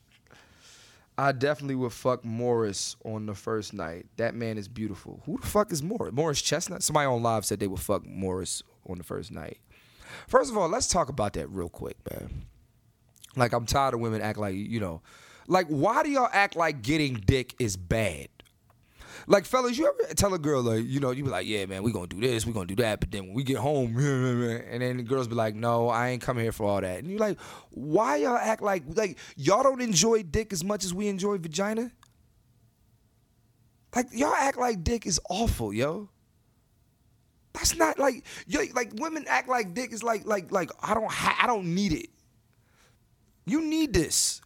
I 1.22 1.34
definitely 1.34 1.76
would 1.76 1.94
fuck 1.94 2.26
Morris 2.26 2.96
on 3.06 3.28
the 3.28 3.36
first 3.36 3.76
night. 3.76 4.08
That 4.18 4.34
man 4.34 4.58
is 4.58 4.68
beautiful. 4.68 5.22
Who 5.28 5.38
the 5.40 5.46
fuck 5.46 5.72
is 5.72 5.84
Morris? 5.84 6.14
Morris 6.14 6.42
Chestnut? 6.42 6.82
Somebody 6.82 7.06
on 7.06 7.22
live 7.22 7.46
said 7.46 7.60
they 7.60 7.68
would 7.68 7.80
fuck 7.80 8.04
Morris 8.08 8.64
on 8.90 8.98
the 8.98 9.04
first 9.04 9.32
night. 9.32 9.60
First 10.28 10.50
of 10.50 10.58
all, 10.58 10.68
let's 10.68 10.88
talk 10.88 11.10
about 11.10 11.34
that 11.34 11.48
real 11.52 11.70
quick, 11.70 11.96
man. 12.10 12.46
Like, 13.36 13.54
I'm 13.54 13.68
tired 13.68 13.94
of 13.94 14.00
women 14.00 14.20
act 14.20 14.40
like, 14.40 14.56
you 14.56 14.80
know, 14.80 15.04
like, 15.46 15.68
why 15.68 16.02
do 16.02 16.10
y'all 16.10 16.28
act 16.34 16.56
like 16.56 16.82
getting 16.82 17.14
dick 17.14 17.54
is 17.60 17.78
bad? 17.78 18.30
Like 19.28 19.46
fellas, 19.46 19.78
you 19.78 19.88
ever 19.88 20.14
tell 20.14 20.34
a 20.34 20.40
girl 20.40 20.62
like, 20.62 20.86
you 20.86 21.00
know, 21.00 21.12
you 21.12 21.24
be 21.24 21.30
like, 21.30 21.48
yeah, 21.48 21.66
man, 21.66 21.84
we 21.84 21.92
gonna 21.92 22.08
do 22.08 22.20
this, 22.20 22.46
we 22.46 22.54
gonna 22.54 22.66
do 22.66 22.76
that, 22.78 23.00
but 23.00 23.12
then 23.12 23.28
when 23.28 23.34
we 23.34 23.44
get 23.44 23.58
home, 23.58 23.98
and 23.98 24.82
then 24.82 24.98
the 24.98 25.04
girls 25.04 25.28
be 25.28 25.36
like, 25.36 25.56
no, 25.56 25.90
I 25.90 26.10
ain't 26.10 26.22
coming 26.22 26.44
here 26.44 26.52
for 26.52 26.66
all 26.66 26.82
that, 26.82 27.00
and 27.00 27.10
you're 27.10 27.20
like, 27.20 27.40
why 27.72 28.18
y'all 28.18 28.38
act 28.38 28.62
like 28.62 28.84
like 28.96 29.18
y'all 29.36 29.64
don't 29.64 29.82
enjoy 29.82 30.24
dick 30.24 30.54
as 30.54 30.64
much 30.64 30.84
as 30.84 30.94
we 30.94 31.08
enjoy 31.08 31.38
vagina? 31.38 31.92
Like 33.96 34.08
y'all 34.12 34.34
act 34.34 34.58
like 34.58 34.84
dick 34.84 35.06
is 35.06 35.20
awful, 35.30 35.74
yo. 35.74 36.10
That's 37.54 37.76
not 37.76 38.00
like 38.00 38.24
yo, 38.48 38.62
like 38.74 38.94
women 38.96 39.26
act 39.28 39.50
like 39.50 39.74
dick 39.74 39.92
is 39.92 40.04
like 40.04 40.26
like 40.26 40.52
like 40.52 40.72
I 40.82 40.94
don't 40.94 41.12
ha- 41.12 41.40
I 41.42 41.48
don't 41.48 41.76
need 41.76 41.94
it. 41.94 42.10
You 43.46 43.62
need 43.62 43.94
this. 43.94 44.42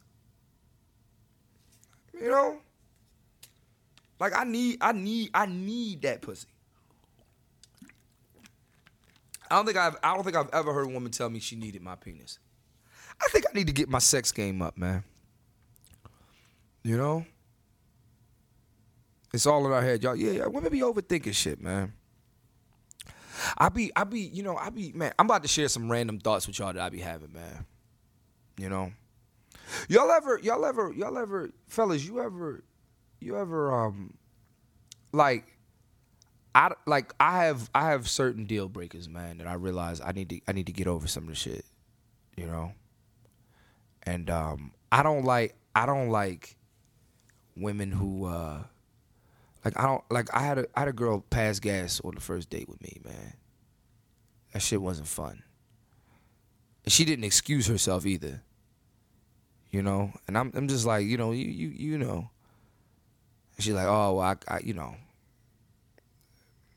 You 2.13 2.29
know? 2.29 2.59
Like 4.19 4.33
I 4.35 4.43
need 4.43 4.77
I 4.81 4.91
need 4.91 5.29
I 5.33 5.45
need 5.45 6.01
that 6.03 6.21
pussy. 6.21 6.47
I 9.49 9.55
don't 9.55 9.65
think 9.65 9.77
I've 9.77 9.97
I 10.03 10.13
don't 10.15 10.23
think 10.23 10.35
I've 10.35 10.49
ever 10.53 10.73
heard 10.73 10.85
a 10.85 10.89
woman 10.89 11.11
tell 11.11 11.29
me 11.29 11.39
she 11.39 11.55
needed 11.55 11.81
my 11.81 11.95
penis. 11.95 12.39
I 13.21 13.27
think 13.29 13.45
I 13.49 13.53
need 13.53 13.67
to 13.67 13.73
get 13.73 13.89
my 13.89 13.99
sex 13.99 14.31
game 14.31 14.61
up, 14.61 14.77
man. 14.77 15.03
You 16.83 16.97
know? 16.97 17.25
It's 19.33 19.45
all 19.45 19.65
in 19.65 19.71
our 19.71 19.81
head, 19.81 20.03
y'all. 20.03 20.15
Yeah, 20.15 20.31
yeah, 20.31 20.47
women 20.47 20.71
be 20.71 20.79
overthinking 20.79 21.33
shit, 21.33 21.61
man. 21.61 21.93
I 23.57 23.69
be, 23.69 23.91
I 23.95 24.05
be, 24.05 24.21
you 24.21 24.43
know, 24.43 24.55
I 24.55 24.69
be, 24.69 24.93
man. 24.93 25.13
I'm 25.19 25.25
about 25.25 25.41
to 25.41 25.49
share 25.49 25.67
some 25.67 25.91
random 25.91 26.19
thoughts 26.19 26.47
with 26.47 26.57
y'all 26.57 26.71
that 26.71 26.81
I 26.81 26.89
be 26.89 26.99
having, 26.99 27.33
man. 27.33 27.65
You 28.57 28.69
know, 28.69 28.93
y'all 29.89 30.09
ever, 30.09 30.39
y'all 30.41 30.63
ever, 30.65 30.93
y'all 30.93 31.17
ever, 31.17 31.51
fellas, 31.67 32.05
you 32.05 32.21
ever, 32.21 32.63
you 33.19 33.37
ever, 33.37 33.73
um, 33.73 34.15
like, 35.11 35.45
I 36.53 36.71
like, 36.85 37.13
I 37.19 37.45
have, 37.45 37.69
I 37.75 37.89
have 37.91 38.07
certain 38.07 38.45
deal 38.45 38.69
breakers, 38.69 39.09
man, 39.09 39.39
that 39.39 39.47
I 39.47 39.53
realize 39.53 40.01
I 40.01 40.11
need 40.11 40.29
to, 40.29 40.41
I 40.47 40.51
need 40.53 40.67
to 40.67 40.71
get 40.71 40.87
over 40.87 41.07
some 41.07 41.23
of 41.23 41.29
the 41.29 41.35
shit, 41.35 41.65
you 42.35 42.45
know, 42.45 42.73
and 44.03 44.29
um, 44.29 44.71
I 44.91 45.03
don't 45.03 45.25
like, 45.25 45.55
I 45.75 45.85
don't 45.85 46.09
like 46.09 46.55
women 47.55 47.91
who, 47.91 48.25
uh 48.25 48.63
like 49.65 49.77
I 49.79 49.87
don't 49.87 50.03
like 50.11 50.29
I 50.31 50.41
had 50.41 50.59
a 50.59 50.67
I 50.75 50.81
had 50.81 50.87
a 50.87 50.93
girl 50.93 51.25
pass 51.31 51.59
gas 51.59 51.99
on 52.05 52.13
the 52.13 52.21
first 52.21 52.51
date 52.51 52.69
with 52.69 52.81
me, 52.83 53.01
man. 53.03 53.33
That 54.53 54.61
shit 54.61 54.79
wasn't 54.79 55.07
fun. 55.07 55.41
And 56.85 56.93
she 56.93 57.03
didn't 57.03 57.25
excuse 57.25 57.65
herself 57.65 58.05
either. 58.05 58.43
You 59.71 59.81
know? 59.81 60.11
And 60.27 60.37
I'm 60.37 60.51
I'm 60.55 60.67
just 60.67 60.85
like, 60.85 61.07
you 61.07 61.17
know, 61.17 61.31
you 61.31 61.47
you 61.47 61.69
you 61.69 61.97
know. 61.97 62.29
She's 63.59 63.73
like, 63.73 63.87
oh 63.87 64.15
well, 64.15 64.37
I, 64.47 64.55
I 64.55 64.59
you 64.59 64.73
know. 64.73 64.95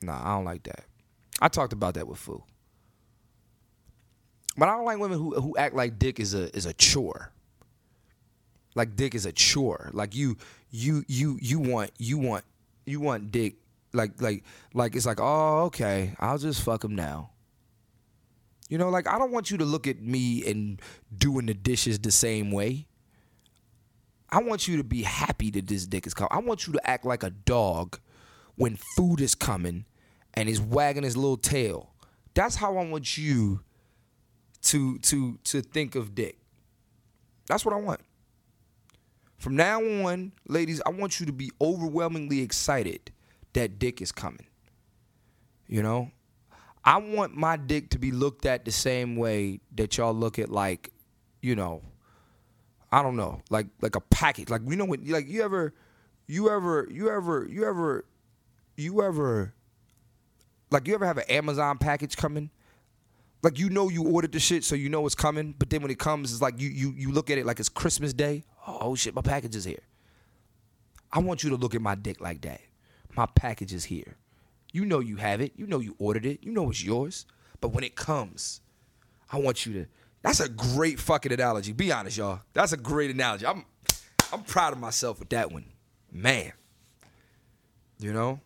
Nah, 0.00 0.20
I 0.23 0.37
don't 0.37 0.44
like 0.44 0.62
that. 0.64 0.85
I 1.40 1.49
talked 1.49 1.73
about 1.73 1.94
that 1.94 2.06
with 2.06 2.18
Fu. 2.18 2.42
But 4.56 4.68
I 4.68 4.76
don't 4.76 4.85
like 4.85 4.99
women 4.99 5.18
who 5.18 5.40
who 5.40 5.56
act 5.56 5.75
like 5.75 5.99
dick 5.99 6.18
is 6.18 6.35
a 6.35 6.54
is 6.56 6.66
a 6.66 6.73
chore. 6.73 7.32
Like 8.75 8.97
dick 8.97 9.14
is 9.14 9.25
a 9.25 9.32
chore. 9.32 9.90
Like 9.92 10.14
you 10.14 10.37
you 10.70 11.04
you 11.06 11.38
you 11.40 11.61
want 11.61 11.92
you 11.99 12.18
want 12.18 12.44
you 12.85 13.00
want 13.00 13.30
dick 13.30 13.56
like 13.92 14.20
like 14.20 14.44
like 14.75 14.97
it's 14.97 15.06
like 15.06 15.20
oh 15.20 15.64
okay 15.66 16.14
I'll 16.18 16.38
just 16.38 16.62
fuck 16.62 16.85
him 16.85 16.94
now. 16.94 17.30
You 18.68 18.78
know 18.78 18.88
like 18.90 19.06
I 19.06 19.18
don't 19.18 19.30
want 19.30 19.50
you 19.50 19.58
to 19.58 19.64
look 19.64 19.87
at 19.87 20.00
me 20.00 20.44
and 20.49 20.82
doing 21.16 21.47
the 21.47 21.54
dishes 21.54 21.99
the 22.00 22.12
same 22.12 22.50
way. 22.50 22.87
I 24.30 24.42
want 24.42 24.68
you 24.68 24.76
to 24.76 24.85
be 24.85 25.02
happy 25.02 25.50
that 25.52 25.66
this 25.66 25.87
dick 25.87 26.06
is 26.06 26.14
coming. 26.14 26.30
I 26.32 26.38
want 26.38 26.66
you 26.66 26.73
to 26.75 26.90
act 26.90 27.04
like 27.04 27.23
a 27.23 27.30
dog 27.30 27.99
when 28.56 28.76
food 28.97 29.20
is 29.20 29.35
coming 29.35 29.87
and 30.35 30.49
he's 30.49 30.61
wagging 30.61 31.02
his 31.02 31.16
little 31.16 31.37
tail. 31.37 31.94
That's 32.35 32.56
how 32.56 32.76
I 32.76 32.85
want 32.85 33.16
you 33.16 33.61
to 34.62 34.99
to 34.99 35.38
to 35.44 35.62
think 35.62 35.94
of 35.94 36.14
dick. 36.14 36.38
That's 37.47 37.64
what 37.64 37.75
I 37.75 37.78
want. 37.78 38.00
From 39.38 39.57
now 39.57 39.81
on, 39.81 40.33
ladies, 40.48 40.83
I 40.85 40.90
want 40.90 41.20
you 41.20 41.26
to 41.26 41.33
be 41.33 41.50
overwhelmingly 41.61 42.40
excited 42.40 43.12
that 43.52 43.79
dick 43.79 44.02
is 44.02 44.12
coming. 44.12 44.46
You 45.68 45.83
know? 45.83 46.11
I 46.85 46.96
want 46.98 47.37
my 47.37 47.57
dick 47.57 47.90
to 47.90 47.98
be 47.98 48.11
looked 48.11 48.46
at 48.46 48.64
the 48.64 48.72
same 48.72 49.16
way 49.16 49.61
that 49.76 49.96
y'all 49.96 50.14
look 50.14 50.38
at 50.38 50.48
like, 50.48 50.92
you 51.40 51.55
know, 51.55 51.83
I 52.90 53.03
don't 53.03 53.16
know, 53.16 53.42
like 53.51 53.66
like 53.81 53.96
a 53.96 54.01
package. 54.01 54.48
Like 54.48 54.62
you 54.66 54.77
know 54.77 54.85
what 54.85 55.07
like 55.07 55.29
you 55.29 55.42
ever 55.42 55.74
you 56.27 56.51
ever 56.51 56.88
you 56.90 57.11
ever 57.11 57.46
you 57.48 57.64
ever 57.64 58.05
you 58.77 59.03
ever 59.03 59.55
like 60.70 60.87
you 60.87 60.94
ever 60.94 61.07
have 61.07 61.18
an 61.18 61.24
Amazon 61.29 61.79
package 61.79 62.16
coming? 62.16 62.51
Like 63.42 63.59
you 63.59 63.70
know 63.70 63.88
you 63.88 64.05
ordered 64.09 64.33
the 64.33 64.40
shit 64.40 64.64
so 64.64 64.74
you 64.74 64.88
know 64.88 65.07
it's 65.07 65.14
coming, 65.14 65.55
but 65.59 65.70
then 65.70 65.83
when 65.83 65.90
it 65.90 65.98
comes 65.98 66.33
it's 66.33 66.42
like 66.42 66.61
you 66.61 66.68
you 66.68 66.94
you 66.96 67.12
look 67.12 67.31
at 67.31 67.38
it 67.38 67.46
like 67.46 67.61
it's 67.61 67.68
Christmas 67.68 68.12
Day 68.12 68.44
oh 68.68 68.94
shit, 68.94 69.14
my 69.14 69.22
package 69.22 69.57
is 69.57 69.64
here. 69.64 69.83
I 71.12 71.20
want 71.20 71.42
you 71.42 71.51
to 71.51 71.57
look 71.57 71.74
at 71.74 71.81
my 71.81 71.94
dick 71.94 72.20
like 72.20 72.42
that. 72.42 72.61
My 73.16 73.27
package 73.27 73.72
is 73.72 73.85
here. 73.85 74.16
You 74.72 74.85
know 74.85 75.01
you 75.01 75.16
have 75.16 75.40
it. 75.40 75.53
You 75.57 75.66
know 75.66 75.79
you 75.81 75.96
ordered 75.98 76.27
it. 76.27 76.40
You 76.42 76.53
know 76.53 76.70
it's 76.70 76.85
yours. 76.85 77.24
But 77.61 77.68
when 77.68 77.83
it 77.83 77.96
comes, 77.96 78.61
I 79.33 79.38
want 79.38 79.64
you 79.64 79.72
to. 79.72 79.87
That's 80.22 80.40
a 80.40 80.48
great 80.48 80.98
fucking 80.98 81.33
analogy. 81.33 81.72
Be 81.72 81.92
honest, 81.92 82.18
y'all. 82.18 82.40
That's 82.52 82.72
a 82.72 82.76
great 82.76 83.11
analogy. 83.11 83.46
I'm, 83.46 83.64
I'm 84.33 84.42
proud 84.42 84.72
of 84.72 84.81
myself 84.81 85.18
with 85.20 85.28
that 85.31 85.52
one, 85.52 85.66
man. 86.11 86.52
You 88.00 88.12
know, 88.12 88.40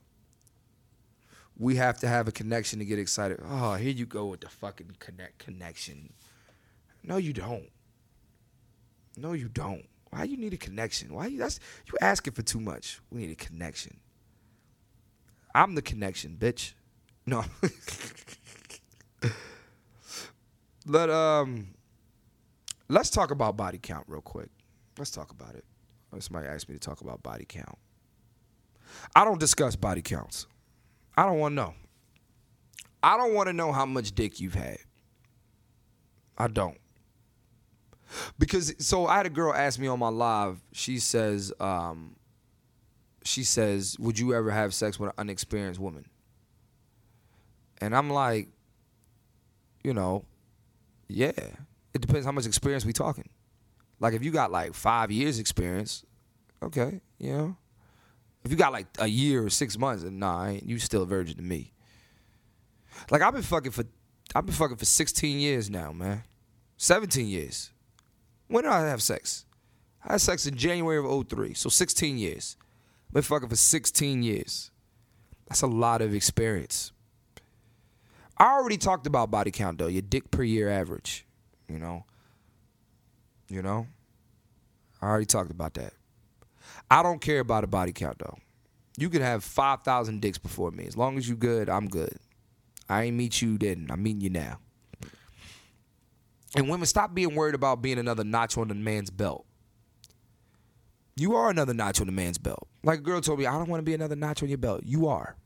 we 1.59 1.77
have 1.77 1.99
to 2.01 2.09
have 2.09 2.29
a 2.29 2.33
connection 2.33 2.79
to 2.79 2.85
get 2.85 2.99
excited. 2.99 3.41
Oh, 3.47 3.75
here 3.75 3.91
you 3.91 4.07
go 4.07 4.27
with 4.27 4.41
the 4.41 4.49
fucking 4.49 4.97
connect 4.99 5.39
connection. 5.39 6.13
No, 7.03 7.17
you 7.17 7.33
don't. 7.33 7.69
No, 9.17 9.33
you 9.33 9.49
don't. 9.49 9.85
Why 10.11 10.25
you 10.25 10.37
need 10.37 10.55
a 10.55 10.59
connection? 10.59 11.15
Why 11.15 11.27
you 11.27 11.39
that's 11.39 11.59
you 11.87 11.95
asking 12.01 12.35
for 12.35 12.43
too 12.43 12.61
much. 12.61 13.01
We 13.11 13.21
need 13.23 13.31
a 13.31 13.35
connection. 13.35 13.99
I'm 15.55 15.75
the 15.75 15.83
connection, 15.83 16.37
bitch. 16.39 16.73
No. 17.27 17.45
Let 20.93 21.09
um 21.09 21.69
let's 22.91 23.09
talk 23.09 23.31
about 23.31 23.57
body 23.57 23.79
count 23.83 24.05
real 24.09 24.21
quick. 24.21 24.51
Let's 24.99 25.11
talk 25.11 25.31
about 25.31 25.55
it. 25.55 25.65
Somebody 26.19 26.47
asked 26.49 26.69
me 26.69 26.75
to 26.75 26.79
talk 26.79 27.01
about 27.01 27.23
body 27.23 27.47
count. 27.49 27.79
I 29.17 29.25
don't 29.25 29.41
discuss 29.41 29.75
body 29.75 30.03
counts. 30.03 30.47
I 31.17 31.25
don't 31.25 31.39
want 31.39 31.53
to 31.53 31.57
know. 31.57 31.75
I 33.03 33.17
don't 33.17 33.33
want 33.33 33.47
to 33.47 33.55
know 33.55 33.73
how 33.73 33.87
much 33.87 34.15
dick 34.15 34.39
you've 34.39 34.53
had. 34.53 34.77
I 36.37 36.49
don't. 36.49 36.77
Because 38.39 38.75
so 38.79 39.07
I 39.07 39.17
had 39.17 39.25
a 39.25 39.31
girl 39.31 39.55
ask 39.55 39.79
me 39.79 39.87
on 39.87 39.99
my 39.99 40.11
live. 40.11 40.61
She 40.73 40.99
says, 40.99 41.55
um, 41.59 42.17
she 43.25 43.45
says, 43.45 43.97
"Would 43.99 44.19
you 44.19 44.35
ever 44.35 44.51
have 44.51 44.75
sex 44.75 45.01
with 45.01 45.09
an 45.09 45.15
unexperienced 45.17 45.81
woman?" 45.81 46.05
And 47.81 47.97
I'm 47.97 48.11
like, 48.11 48.49
you 49.83 49.95
know, 49.95 50.27
yeah. 51.13 51.33
It 51.95 52.01
depends 52.01 52.27
how 52.27 52.33
much 52.33 52.47
experience 52.47 52.85
we 52.85 52.93
talking. 52.93 53.29
Like 54.01 54.15
if 54.15 54.25
you 54.25 54.31
got 54.31 54.51
like 54.51 54.75
five 54.75 55.11
years 55.11 55.39
experience, 55.39 56.05
okay, 56.63 57.01
you 57.19 57.33
know. 57.33 57.57
If 58.45 58.51
you 58.51 58.57
got 58.57 58.73
like 58.73 58.87
a 58.99 59.07
year 59.07 59.45
or 59.45 59.51
six 59.51 59.79
months, 59.79 60.03
nah, 60.03 60.49
you 60.49 60.79
still 60.79 61.03
a 61.03 61.07
virgin 61.07 61.37
to 61.37 61.43
me. 61.43 61.73
Like 63.11 63.23
I've 63.23 63.33
been 63.33 63.43
fucking 63.43 63.71
for, 63.71 63.85
I've 64.35 64.45
been 64.45 64.55
fucking 64.55 64.77
for 64.77 64.85
16 64.85 65.39
years 65.39 65.71
now, 65.71 65.93
man. 65.93 66.25
17 66.79 67.27
years. 67.29 67.71
When 68.49 68.65
did 68.65 68.73
I 68.73 68.81
have 68.81 69.03
sex? 69.03 69.47
I 70.05 70.13
had 70.13 70.21
sex 70.21 70.47
in 70.47 70.57
January 70.57 70.99
of 70.99 71.29
03, 71.29 71.55
so 71.55 71.69
16 71.69 72.19
years. 72.19 72.57
Been 73.13 73.23
fucking 73.23 73.49
for 73.49 73.57
16 73.57 74.23
years. 74.23 74.71
That's 75.49 75.63
a 75.63 75.67
lot 75.69 76.03
of 76.03 76.15
experience. 76.15 76.93
I 78.43 78.55
already 78.55 78.77
talked 78.77 79.07
about 79.07 79.31
body 79.31 79.53
count 79.53 79.79
though, 79.79 79.87
your 79.87 80.03
dick 80.03 80.33
per 80.33 80.43
year 80.43 80.69
average. 80.69 81.25
You 81.69 81.79
know? 81.79 82.05
You 83.49 83.63
know? 83.63 83.87
I 85.01 85.07
already 85.07 85.27
talked 85.27 85.53
about 85.53 85.75
that. 85.75 85.93
I 86.91 87.05
don't 87.05 87.21
care 87.21 87.39
about 87.39 87.63
a 87.63 87.69
body 87.69 87.93
count 87.93 88.19
though. 88.19 88.37
You 88.99 89.11
could 89.11 89.23
have 89.23 89.45
5,000 89.45 90.21
dicks 90.21 90.39
before 90.39 90.73
me. 90.73 90.87
As 90.87 90.97
long 90.97 91.19
as 91.19 91.29
you 91.29 91.37
good, 91.37 91.71
I'm 91.71 91.87
good. 91.87 92.17
I 92.89 93.05
ain't 93.05 93.17
meet 93.17 93.41
you 93.41 93.59
then. 93.59 93.87
I'm 93.89 94.03
meeting 94.03 94.23
you 94.23 94.31
now. 94.31 94.59
And 96.57 96.69
women, 96.69 96.87
stop 96.87 97.15
being 97.15 97.37
worried 97.37 97.55
about 97.55 97.81
being 97.81 97.99
another 97.99 98.25
notch 98.25 98.59
on 98.59 98.67
the 98.67 98.75
man's 98.75 99.11
belt. 99.11 99.47
You 101.15 101.37
are 101.37 101.49
another 101.49 101.75
notch 101.75 102.01
on 102.01 102.07
the 102.07 102.13
man's 102.13 102.39
belt. 102.39 102.67
Like 102.83 102.99
a 102.99 103.03
girl 103.03 103.21
told 103.21 103.39
me, 103.39 103.47
I 103.47 103.53
don't 103.53 103.69
want 103.69 103.79
to 103.79 103.85
be 103.85 103.95
another 103.95 104.17
notch 104.17 104.43
on 104.43 104.49
your 104.49 104.59
belt. 104.59 104.81
You 104.83 105.07
are. 105.07 105.37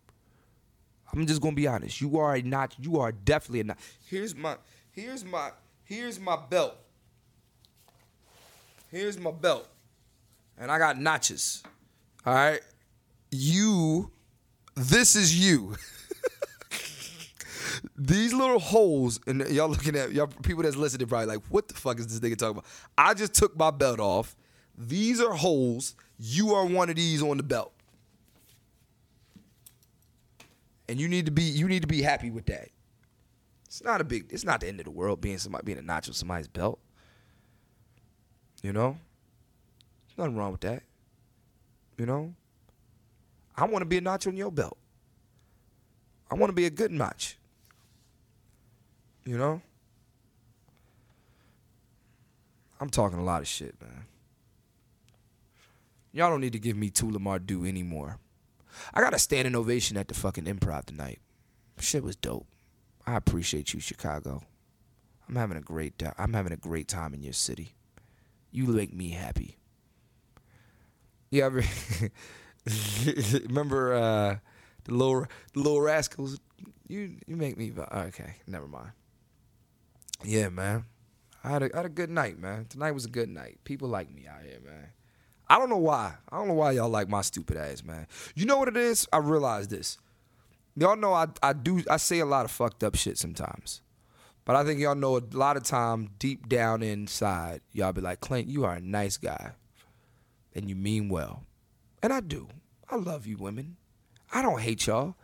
I'm 1.13 1.27
just 1.27 1.41
gonna 1.41 1.55
be 1.55 1.67
honest. 1.67 2.01
You 2.01 2.19
are 2.19 2.35
a 2.35 2.43
notch. 2.43 2.75
You 2.79 3.01
are 3.01 3.13
definitely 3.13 3.61
a 3.61 3.65
notch. 3.65 3.79
Here's 4.07 4.35
my, 4.35 4.57
here's 4.91 5.25
my, 5.25 5.51
here's 5.85 6.19
my 6.19 6.37
belt. 6.37 6.77
Here's 8.91 9.19
my 9.19 9.33
belt, 9.33 9.69
and 10.57 10.71
I 10.71 10.79
got 10.79 10.99
notches. 10.99 11.63
All 12.25 12.35
right, 12.35 12.61
you, 13.31 14.11
this 14.75 15.17
is 15.17 15.39
you. 15.39 15.77
These 17.99 18.33
little 18.33 18.59
holes, 18.59 19.21
and 19.27 19.47
y'all 19.49 19.69
looking 19.69 19.97
at 19.97 20.13
y'all 20.13 20.27
people 20.27 20.63
that's 20.63 20.77
listening 20.77 21.09
probably 21.09 21.27
like, 21.27 21.43
what 21.49 21.69
the 21.69 21.75
fuck 21.75 21.99
is 21.99 22.07
this 22.07 22.21
nigga 22.21 22.39
talking 22.39 22.59
about? 22.59 22.67
I 22.97 23.15
just 23.15 23.35
took 23.35 23.57
my 23.57 23.71
belt 23.71 24.01
off. 24.01 24.37
These 24.77 25.21
are 25.21 25.33
holes. 25.33 25.95
You 26.19 26.55
are 26.55 26.65
one 26.65 26.91
of 26.91 26.97
these 26.97 27.23
on 27.23 27.37
the 27.37 27.43
belt. 27.43 27.73
And 30.89 31.01
you 31.01 31.09
need 31.09 31.27
to 31.27 31.33
be 31.33 31.43
you 31.43 31.69
need 31.69 31.83
to 31.83 31.89
be 31.89 32.03
happy 32.03 32.31
with 32.31 32.47
that. 32.47 32.69
It's 33.67 33.83
not 33.83 34.01
a 34.01 34.05
big 34.05 34.27
it's 34.31 34.45
not 34.45 34.61
the 34.61 34.69
end 34.69 34.81
of 34.81 34.85
the 34.85 34.93
world 34.93 35.21
being 35.21 35.39
somebody 35.39 35.65
being 35.65 35.79
a 35.79 35.83
notch 35.83 36.09
on 36.09 36.15
somebody's 36.15 36.49
belt. 36.49 36.79
You 38.63 38.73
know? 38.73 38.97
There's 40.07 40.19
nothing 40.19 40.37
wrong 40.37 40.53
with 40.53 40.63
that. 40.63 40.83
You 41.99 42.07
know? 42.07 42.35
I 43.57 43.65
want 43.65 43.83
to 43.83 43.87
be 43.87 43.99
a 43.99 44.01
notch 44.01 44.27
on 44.27 44.37
your 44.37 44.53
belt. 44.53 44.77
I 46.31 46.35
want 46.35 46.51
to 46.51 46.55
be 46.55 46.67
a 46.67 46.71
good 46.71 46.91
notch. 46.91 47.39
You 49.25 49.39
know? 49.39 49.63
I'm 52.81 52.91
talking 52.91 53.19
a 53.19 53.25
lot 53.25 53.41
of 53.41 53.49
shit, 53.49 53.75
man. 53.81 54.05
Y'all 56.13 56.31
don't 56.31 56.41
need 56.41 56.53
to 56.53 56.59
give 56.59 56.77
me 56.77 56.91
Tullamore 56.91 57.45
Dew 57.45 57.65
anymore. 57.65 58.19
I 58.95 59.01
got 59.01 59.15
a 59.15 59.19
standing 59.19 59.55
ovation 59.55 59.97
at 59.97 60.09
the 60.09 60.15
fucking 60.15 60.45
improv 60.45 60.87
tonight. 60.87 61.21
Shit 61.79 62.03
was 62.03 62.17
dope. 62.17 62.47
I 63.07 63.17
appreciate 63.17 63.73
you, 63.73 63.81
Chicago. 63.81 64.43
I'm 65.29 65.37
having 65.37 65.57
a 65.57 65.63
great 65.63 65.99
time. 65.99 66.15
I'm 66.19 66.33
having 66.33 66.53
a 66.53 66.57
great 66.57 66.89
time 66.89 67.15
in 67.15 67.23
your 67.23 67.33
city. 67.33 67.75
You 68.51 68.67
make 68.67 68.95
me 68.95 69.11
happy. 69.11 69.59
Ever 71.33 71.63
remember 73.47 73.95
uh, 73.95 74.37
the 74.85 74.95
little 74.95 75.27
the 75.53 75.61
little 75.61 75.81
rascals? 75.81 76.41
You 76.89 77.17
you 77.27 77.37
make 77.37 77.59
me 77.59 77.73
okay. 77.77 78.37
Never 78.47 78.67
mind. 78.67 78.93
Yeah, 80.25 80.49
man. 80.49 80.85
I 81.45 81.51
had 81.51 81.63
a, 81.63 81.75
I 81.75 81.77
had 81.79 81.87
a 81.87 81.91
good 81.91 82.11
night, 82.11 82.39
man. 82.39 82.67
Tonight 82.67 82.93
was 82.93 83.05
a 83.05 83.11
good 83.11 83.29
night. 83.29 83.59
People 83.65 83.89
like 83.89 84.13
me 84.13 84.27
out 84.27 84.43
here, 84.43 84.61
man. 84.65 84.89
I 85.49 85.59
don't 85.59 85.71
know 85.71 85.77
why. 85.77 86.15
I 86.31 86.39
don't 86.39 86.49
know 86.49 86.55
why 86.55 86.73
y'all 86.73 86.89
like 86.89 87.09
my 87.09 87.23
stupid 87.23 87.57
ass, 87.57 87.85
man. 87.85 88.07
You 88.35 88.47
know 88.47 88.59
what 88.59 88.69
it 88.69 88.77
is? 88.77 89.07
I 89.13 89.19
realize 89.19 89.69
this. 89.69 89.99
Y'all 90.77 90.97
know 90.97 91.15
I, 91.15 91.29
I 91.43 91.53
do 91.53 91.83
I 91.89 91.97
say 91.97 92.19
a 92.19 92.27
lot 92.27 92.45
of 92.45 92.51
fucked 92.51 92.85
up 92.85 92.97
shit 92.97 93.17
sometimes. 93.17 93.81
But 94.45 94.57
I 94.57 94.65
think 94.65 94.79
y'all 94.79 94.95
know 94.95 95.17
a 95.17 95.23
lot 95.33 95.57
of 95.57 95.65
time 95.65 96.11
deep 96.19 96.49
down 96.49 96.83
inside, 96.83 97.63
y'all 97.73 97.93
be 97.93 98.01
like, 98.01 98.21
Clint, 98.21 98.49
you 98.49 98.65
are 98.65 98.75
a 98.75 98.81
nice 98.81 99.17
guy. 99.17 99.53
And 100.55 100.69
you 100.69 100.77
mean 100.77 101.09
well. 101.09 101.45
And 102.03 102.13
I 102.13 102.21
do. 102.21 102.49
I 102.89 102.97
love 102.97 103.27
you 103.27 103.37
women. 103.37 103.77
I 104.33 104.43
don't 104.43 104.61
hate 104.61 104.87
y'all. 104.87 105.17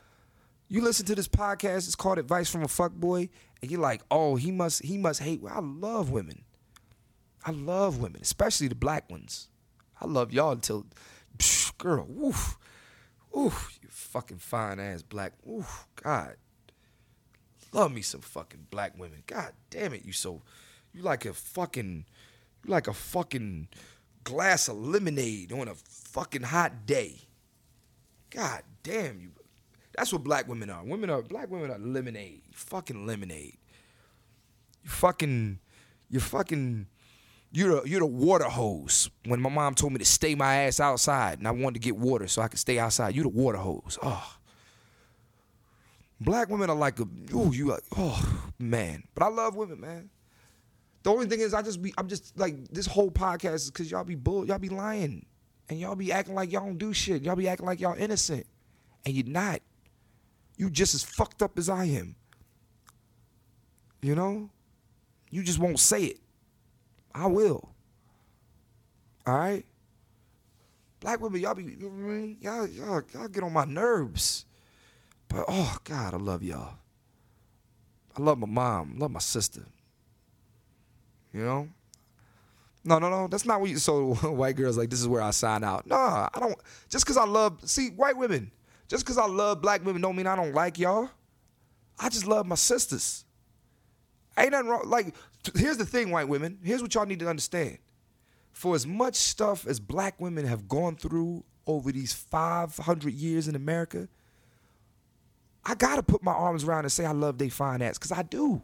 You 0.69 0.81
listen 0.81 1.07
to 1.07 1.15
this 1.15 1.29
podcast, 1.29 1.87
it's 1.87 1.95
called 1.95 2.19
Advice 2.19 2.51
from 2.51 2.63
a 2.63 2.69
Fuck 2.69 2.93
Boy, 2.93 3.29
and 3.61 3.71
you're 3.71 3.81
like, 3.81 4.01
oh, 4.11 4.37
he 4.37 4.51
must 4.51 4.83
he 4.83 4.97
must 4.97 5.23
hate. 5.23 5.41
I 5.49 5.61
love 5.61 6.11
women. 6.11 6.45
I 7.45 7.51
love 7.51 8.01
women, 8.01 8.23
especially 8.23 8.69
the 8.69 8.75
black 8.75 9.11
ones. 9.11 9.49
I 10.03 10.07
love 10.07 10.33
y'all 10.33 10.53
until, 10.53 10.85
psh, 11.39 11.79
girl, 11.79 12.05
woof, 12.09 12.59
woof, 13.31 13.79
you 13.81 13.89
fucking 13.89 14.39
fine 14.39 14.81
ass 14.81 15.03
black, 15.03 15.33
woof, 15.45 15.87
God, 16.03 16.35
love 17.73 17.93
me 17.93 18.03
some 18.03 18.21
fucking 18.21 18.67
black 18.71 18.99
women. 18.99 19.23
God 19.27 19.53
damn 19.71 19.95
it, 19.95 20.05
you 20.05 20.13
so, 20.13 20.43
you 20.93 21.03
like 21.03 21.25
a 21.25 21.33
fucking, 21.33 22.05
you 22.65 22.71
like 22.71 22.89
a 22.89 22.93
fucking 22.93 23.69
glass 24.25 24.67
of 24.67 24.77
lemonade 24.77 25.53
on 25.53 25.69
a 25.69 25.75
fucking 25.75 26.43
hot 26.43 26.85
day. 26.85 27.21
God 28.31 28.63
damn 28.83 29.21
you. 29.21 29.31
That's 29.97 30.13
what 30.13 30.25
black 30.25 30.49
women 30.49 30.69
are. 30.71 30.83
Women 30.83 31.11
are 31.11 31.23
black 31.23 31.49
women 31.49 31.71
are 31.71 31.79
lemonade. 31.79 32.43
Fucking 32.53 33.07
lemonade. 33.07 33.59
You 34.83 34.91
fucking, 34.91 35.61
you 36.09 36.19
fucking 36.19 36.87
you're 37.53 37.81
the, 37.81 37.89
you're 37.89 38.01
the 38.01 38.07
water 38.07 38.47
hose. 38.47 39.11
When 39.27 39.41
my 39.41 39.51
mom 39.51 39.75
told 39.75 39.93
me 39.93 39.99
to 39.99 40.05
stay 40.05 40.35
my 40.35 40.65
ass 40.65 40.81
outside 40.81 41.39
and 41.39 41.47
I 41.47 41.51
wanted 41.51 41.75
to 41.75 41.81
get 41.81 41.97
water 41.97 42.27
so 42.27 42.41
I 42.41 42.49
could 42.49 42.59
stay 42.59 42.79
outside, 42.79 43.15
you're 43.15 43.25
the 43.25 43.29
water 43.29 43.59
hose. 43.59 43.99
Oh. 44.03 44.37
Black 46.21 46.49
women 46.49 46.71
are 46.71 46.77
like 46.77 46.99
a 46.99 47.07
ooh, 47.35 47.53
you 47.53 47.67
like, 47.67 47.83
oh 47.97 48.49
man. 48.59 49.05
But 49.15 49.25
I 49.25 49.29
love 49.29 49.55
women, 49.55 49.81
man. 49.81 50.09
The 51.03 51.11
only 51.11 51.27
thing 51.27 51.41
is 51.41 51.53
I 51.53 51.63
just 51.63 51.83
be 51.83 51.93
I'm 51.99 52.09
just 52.09 52.39
like 52.39 52.69
this 52.69 52.87
whole 52.87 53.11
podcast 53.11 53.55
is 53.55 53.71
cause 53.71 53.91
y'all 53.91 54.05
be 54.05 54.15
bull, 54.15 54.47
y'all 54.47 54.59
be 54.59 54.69
lying. 54.69 55.27
And 55.69 55.81
y'all 55.81 55.97
be 55.97 56.13
acting 56.13 56.35
like 56.35 56.53
y'all 56.53 56.67
don't 56.67 56.79
do 56.79 56.93
shit. 56.93 57.23
Y'all 57.23 57.37
be 57.37 57.49
acting 57.49 57.67
like 57.67 57.81
y'all 57.81 57.97
innocent. 57.97 58.47
And 59.05 59.15
you're 59.15 59.27
not. 59.27 59.61
You 60.57 60.71
just 60.71 60.95
as 60.95 61.03
fucked 61.03 61.43
up 61.43 61.59
as 61.59 61.69
I 61.69 61.85
am. 61.85 62.15
You 64.01 64.15
know? 64.15 64.51
You 65.31 65.43
just 65.43 65.59
won't 65.59 65.79
say 65.79 66.05
it. 66.05 66.21
I 67.15 67.27
will. 67.27 67.69
All 69.27 69.39
right. 69.39 69.65
Black 71.01 71.21
women, 71.21 71.41
y'all 71.41 71.55
be, 71.55 71.65
you 71.65 71.77
know 71.77 71.89
what 71.89 72.13
I 72.13 72.17
mean? 72.17 72.37
Y'all, 72.41 72.67
y'all, 72.67 73.03
y'all 73.13 73.29
get 73.29 73.43
on 73.43 73.53
my 73.53 73.65
nerves. 73.65 74.45
But 75.29 75.45
oh 75.49 75.77
God, 75.85 76.15
I 76.15 76.17
love 76.17 76.43
y'all. 76.43 76.75
I 78.17 78.23
love 78.23 78.39
my 78.39 78.47
mom. 78.47 78.95
I 78.97 79.01
love 79.01 79.11
my 79.11 79.21
sister. 79.21 79.63
You 81.33 81.45
know? 81.45 81.69
No, 82.85 82.99
no, 82.99 83.09
no. 83.09 83.29
That's 83.29 83.45
not 83.45 83.61
what 83.61 83.71
you. 83.71 83.79
So 83.79 84.15
white 84.23 84.57
girls 84.57 84.77
like 84.77 84.91
this 84.91 85.01
is 85.01 85.09
where 85.09 85.23
I 85.23 85.31
sign 85.31 85.65
out. 85.65 85.87
Nah, 85.87 86.29
I 86.33 86.41
don't. 86.41 86.57
Just 86.89 87.05
because 87.05 87.17
I 87.17 87.25
love, 87.25 87.59
see, 87.69 87.89
white 87.91 88.17
women. 88.17 88.51
Just 88.89 89.05
because 89.05 89.19
I 89.19 89.27
love 89.27 89.63
black 89.63 89.85
women 89.85 90.03
don't 90.03 90.17
mean 90.17 90.27
I 90.27 90.37
don't 90.37 90.53
like 90.53 90.79
y'all. 90.79 91.09
I 91.99 92.09
just 92.09 92.27
love 92.27 92.47
my 92.47 92.57
sisters. 92.57 93.25
Ain't 94.37 94.53
nothing 94.53 94.69
wrong. 94.69 94.83
Like, 94.89 95.15
here's 95.55 95.77
the 95.77 95.87
thing, 95.87 96.11
white 96.11 96.29
women. 96.29 96.59
Here's 96.63 96.83
what 96.83 96.95
y'all 96.95 97.07
need 97.07 97.21
to 97.21 97.29
understand. 97.29 97.79
For 98.53 98.75
as 98.75 98.87
much 98.87 99.15
stuff 99.17 99.67
as 99.67 99.81
black 99.81 100.21
women 100.21 100.47
have 100.47 100.69
gone 100.69 100.97
through 100.97 101.45
over 101.67 101.91
these 101.91 102.13
500 102.13 103.13
years 103.13 103.49
in 103.49 103.57
America, 103.57 104.09
I 105.65 105.75
gotta 105.75 106.03
put 106.03 106.23
my 106.23 106.33
arms 106.33 106.65
around 106.65 106.85
and 106.85 106.93
say 106.93 107.05
I 107.05 107.13
love 107.13 107.39
they 107.39 107.49
fine 107.49 107.83
ass, 107.83 107.99
because 107.99 108.13
I 108.13 108.23
do. 108.23 108.63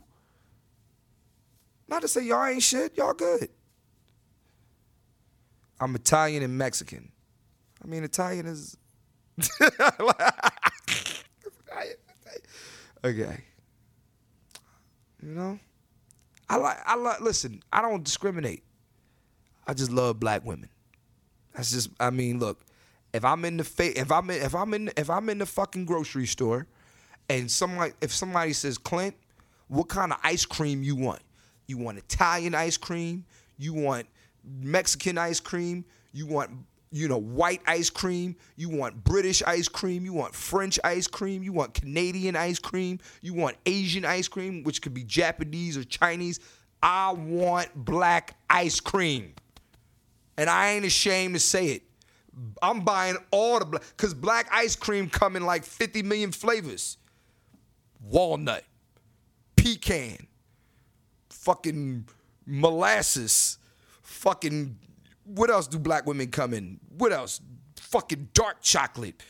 Not 1.88 2.02
to 2.02 2.08
say 2.08 2.24
y'all 2.24 2.44
ain't 2.44 2.62
shit, 2.62 2.96
y'all 2.96 3.14
good. 3.14 3.48
I'm 5.80 5.94
Italian 5.94 6.42
and 6.42 6.58
Mexican. 6.58 7.12
I 7.82 7.86
mean, 7.86 8.02
Italian 8.04 8.46
is. 8.46 8.76
okay. 13.04 13.44
You 15.22 15.34
know, 15.34 15.58
I 16.50 16.56
like 16.56 16.78
I 16.86 16.96
like. 16.96 17.20
Listen, 17.20 17.62
I 17.72 17.82
don't 17.82 18.04
discriminate. 18.04 18.62
I 19.66 19.74
just 19.74 19.90
love 19.90 20.18
black 20.18 20.44
women. 20.44 20.70
That's 21.54 21.70
just. 21.72 21.90
I 22.00 22.10
mean, 22.10 22.38
look. 22.38 22.64
If 23.12 23.24
I'm 23.24 23.44
in 23.44 23.56
the 23.56 23.64
fa- 23.64 23.98
if 23.98 24.12
I'm 24.12 24.28
in, 24.30 24.42
if 24.42 24.54
I'm 24.54 24.74
in 24.74 24.90
if 24.96 25.10
I'm 25.10 25.28
in 25.28 25.38
the 25.38 25.46
fucking 25.46 25.86
grocery 25.86 26.26
store, 26.26 26.66
and 27.28 27.50
somebody 27.50 27.92
if 28.00 28.12
somebody 28.12 28.52
says 28.52 28.78
Clint, 28.78 29.14
what 29.68 29.88
kind 29.88 30.12
of 30.12 30.18
ice 30.22 30.44
cream 30.44 30.82
you 30.82 30.96
want? 30.96 31.20
You 31.66 31.78
want 31.78 31.98
Italian 31.98 32.54
ice 32.54 32.76
cream? 32.76 33.24
You 33.58 33.74
want 33.74 34.06
Mexican 34.44 35.18
ice 35.18 35.40
cream? 35.40 35.84
You 36.12 36.26
want 36.26 36.50
you 36.90 37.08
know, 37.08 37.18
white 37.18 37.60
ice 37.66 37.90
cream, 37.90 38.36
you 38.56 38.68
want 38.68 39.04
British 39.04 39.42
ice 39.42 39.68
cream, 39.68 40.04
you 40.04 40.12
want 40.12 40.34
French 40.34 40.78
ice 40.82 41.06
cream, 41.06 41.42
you 41.42 41.52
want 41.52 41.74
Canadian 41.74 42.36
ice 42.36 42.58
cream, 42.58 42.98
you 43.20 43.34
want 43.34 43.56
Asian 43.66 44.04
ice 44.04 44.28
cream, 44.28 44.62
which 44.62 44.80
could 44.80 44.94
be 44.94 45.04
Japanese 45.04 45.76
or 45.76 45.84
Chinese. 45.84 46.40
I 46.82 47.12
want 47.12 47.74
black 47.74 48.36
ice 48.48 48.80
cream. 48.80 49.34
And 50.36 50.48
I 50.48 50.70
ain't 50.70 50.84
ashamed 50.84 51.34
to 51.34 51.40
say 51.40 51.66
it. 51.68 51.82
I'm 52.62 52.82
buying 52.82 53.16
all 53.32 53.58
the 53.58 53.64
black, 53.64 53.82
because 53.96 54.14
black 54.14 54.48
ice 54.52 54.76
cream 54.76 55.10
come 55.10 55.34
in 55.34 55.44
like 55.44 55.64
50 55.64 56.02
million 56.04 56.30
flavors. 56.30 56.96
Walnut, 58.00 58.62
pecan, 59.56 60.28
fucking 61.30 62.06
molasses, 62.46 63.58
fucking 64.02 64.78
what 65.28 65.50
else 65.50 65.66
do 65.66 65.78
black 65.78 66.06
women 66.06 66.28
come 66.28 66.54
in? 66.54 66.80
What 66.96 67.12
else? 67.12 67.40
Fucking 67.76 68.30
dark 68.34 68.62
chocolate, 68.62 69.22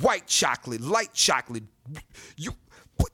white 0.00 0.26
chocolate, 0.26 0.80
light 0.80 1.12
chocolate. 1.12 1.64
You, 2.36 2.52
what? 2.96 3.10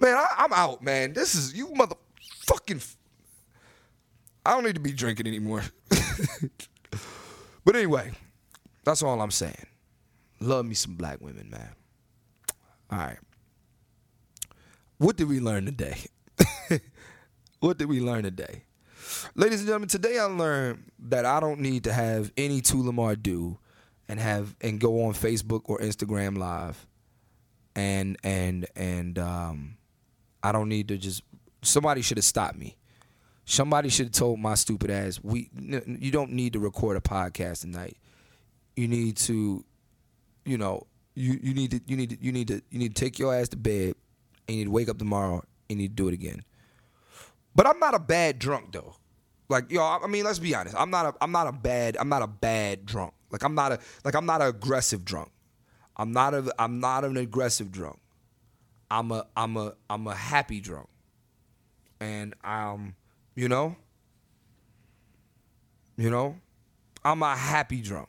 man, 0.00 0.16
I, 0.16 0.44
am 0.44 0.52
out, 0.52 0.82
man. 0.82 1.12
This 1.12 1.34
is 1.34 1.54
you 1.54 1.68
motherfucking. 1.68 2.96
I 4.44 4.52
don't 4.52 4.64
need 4.64 4.74
to 4.74 4.80
be 4.80 4.92
drinking 4.92 5.26
anymore. 5.26 5.62
but 7.64 7.74
anyway, 7.74 8.12
that's 8.84 9.02
all 9.02 9.20
I'm 9.20 9.30
saying. 9.30 9.66
Love 10.40 10.64
me 10.66 10.74
some 10.74 10.94
black 10.94 11.20
women, 11.20 11.50
man. 11.50 11.70
All 12.90 12.98
right. 12.98 13.18
What 14.98 15.16
did 15.16 15.28
we 15.28 15.40
learn 15.40 15.64
today? 15.64 15.98
what 17.60 17.78
did 17.78 17.88
we 17.88 18.00
learn 18.00 18.22
today? 18.22 18.64
Ladies 19.34 19.60
and 19.60 19.66
gentlemen, 19.66 19.88
today 19.88 20.18
I 20.18 20.24
learned 20.24 20.90
that 21.08 21.24
I 21.24 21.40
don't 21.40 21.60
need 21.60 21.84
to 21.84 21.92
have 21.92 22.32
any 22.36 22.60
Tullamore 22.60 23.20
Dew 23.20 23.58
and 24.08 24.18
have 24.20 24.54
and 24.60 24.80
go 24.80 25.04
on 25.04 25.14
Facebook 25.14 25.62
or 25.66 25.78
Instagram 25.78 26.38
live 26.38 26.86
and 27.76 28.16
and 28.24 28.66
and 28.74 29.18
um 29.18 29.76
I 30.42 30.52
don't 30.52 30.68
need 30.68 30.88
to 30.88 30.96
just 30.96 31.22
somebody 31.62 32.02
should 32.02 32.18
have 32.18 32.24
stopped 32.24 32.56
me. 32.56 32.76
Somebody 33.44 33.88
should 33.88 34.06
have 34.06 34.12
told 34.12 34.40
my 34.40 34.54
stupid 34.54 34.90
ass, 34.90 35.20
we 35.22 35.50
you 35.56 36.10
don't 36.10 36.32
need 36.32 36.52
to 36.54 36.58
record 36.58 36.96
a 36.96 37.00
podcast 37.00 37.62
tonight. 37.62 37.96
You 38.76 38.88
need 38.88 39.16
to 39.18 39.64
you 40.44 40.58
know, 40.58 40.86
you, 41.14 41.38
you 41.42 41.54
need 41.54 41.70
to 41.72 41.80
you 41.86 41.96
need 41.96 42.10
to 42.10 42.18
you 42.20 42.32
need 42.32 42.48
to 42.48 42.62
you 42.70 42.78
need 42.78 42.94
to 42.94 43.00
take 43.00 43.18
your 43.18 43.34
ass 43.34 43.48
to 43.50 43.56
bed 43.56 43.94
and 44.46 44.56
you 44.56 44.64
need 44.64 44.64
to 44.64 44.70
wake 44.70 44.88
up 44.88 44.98
tomorrow 44.98 45.42
and 45.70 45.78
you 45.80 45.88
need 45.88 45.96
to 45.96 46.02
do 46.02 46.08
it 46.08 46.14
again. 46.14 46.42
But 47.54 47.66
I'm 47.66 47.78
not 47.78 47.94
a 47.94 47.98
bad 47.98 48.38
drunk 48.38 48.72
though. 48.72 48.94
Like 49.48 49.70
yo, 49.70 49.82
I 49.82 50.06
mean, 50.06 50.24
let's 50.24 50.38
be 50.38 50.54
honest. 50.54 50.76
I'm 50.78 50.90
not 50.90 51.06
a 51.06 51.14
I'm 51.20 51.32
not 51.32 51.46
a 51.46 51.52
bad 51.52 51.96
I'm 51.98 52.08
not 52.08 52.22
a 52.22 52.26
bad 52.26 52.84
drunk. 52.84 53.14
Like 53.30 53.42
I'm 53.44 53.54
not 53.54 53.72
a 53.72 53.78
like 54.04 54.14
I'm 54.14 54.26
not 54.26 54.42
an 54.42 54.48
aggressive 54.48 55.04
drunk. 55.04 55.30
I'm 55.96 56.12
not 56.12 56.34
a 56.34 56.52
I'm 56.58 56.80
not 56.80 57.04
an 57.04 57.16
aggressive 57.16 57.72
drunk. 57.72 57.98
I'm 58.90 59.10
a 59.10 59.26
I'm 59.36 59.56
a 59.56 59.74
I'm 59.88 60.06
a 60.06 60.14
happy 60.14 60.60
drunk. 60.60 60.88
And 62.00 62.34
um, 62.44 62.94
you 63.34 63.48
know, 63.48 63.76
you 65.96 66.10
know, 66.10 66.36
I'm 67.04 67.22
a 67.22 67.34
happy 67.34 67.80
drunk. 67.80 68.08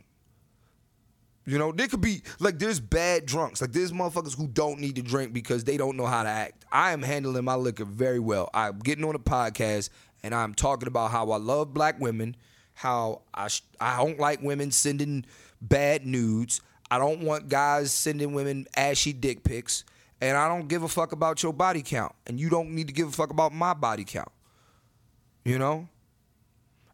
You 1.45 1.57
know, 1.57 1.71
there 1.71 1.87
could 1.87 2.01
be 2.01 2.21
like 2.39 2.59
there's 2.59 2.79
bad 2.79 3.25
drunks. 3.25 3.59
Like 3.61 3.71
there's 3.71 3.91
motherfuckers 3.91 4.37
who 4.37 4.47
don't 4.47 4.79
need 4.79 4.97
to 4.97 5.01
drink 5.01 5.33
because 5.33 5.63
they 5.63 5.77
don't 5.77 5.97
know 5.97 6.05
how 6.05 6.21
to 6.21 6.29
act. 6.29 6.65
I 6.71 6.91
am 6.91 7.01
handling 7.01 7.43
my 7.43 7.55
liquor 7.55 7.85
very 7.85 8.19
well. 8.19 8.51
I'm 8.53 8.77
getting 8.77 9.03
on 9.03 9.15
a 9.15 9.19
podcast 9.19 9.89
and 10.23 10.33
I'm 10.33 10.53
talking 10.53 10.87
about 10.87 11.11
how 11.11 11.31
I 11.31 11.37
love 11.37 11.73
black 11.73 11.99
women, 11.99 12.35
how 12.73 13.21
I 13.33 13.47
sh- 13.47 13.63
I 13.79 13.97
don't 13.97 14.19
like 14.19 14.41
women 14.41 14.71
sending 14.71 15.25
bad 15.61 16.05
nudes. 16.05 16.61
I 16.91 16.97
don't 16.97 17.21
want 17.21 17.49
guys 17.49 17.91
sending 17.91 18.33
women 18.33 18.67
ashy 18.75 19.13
dick 19.13 19.43
pics, 19.43 19.83
and 20.21 20.37
I 20.37 20.47
don't 20.47 20.67
give 20.67 20.83
a 20.83 20.87
fuck 20.87 21.11
about 21.11 21.43
your 21.43 21.53
body 21.53 21.81
count, 21.81 22.13
and 22.25 22.39
you 22.39 22.49
don't 22.49 22.71
need 22.71 22.87
to 22.87 22.93
give 22.93 23.09
a 23.09 23.11
fuck 23.11 23.29
about 23.29 23.53
my 23.53 23.73
body 23.73 24.03
count. 24.03 24.31
You 25.45 25.57
know, 25.57 25.87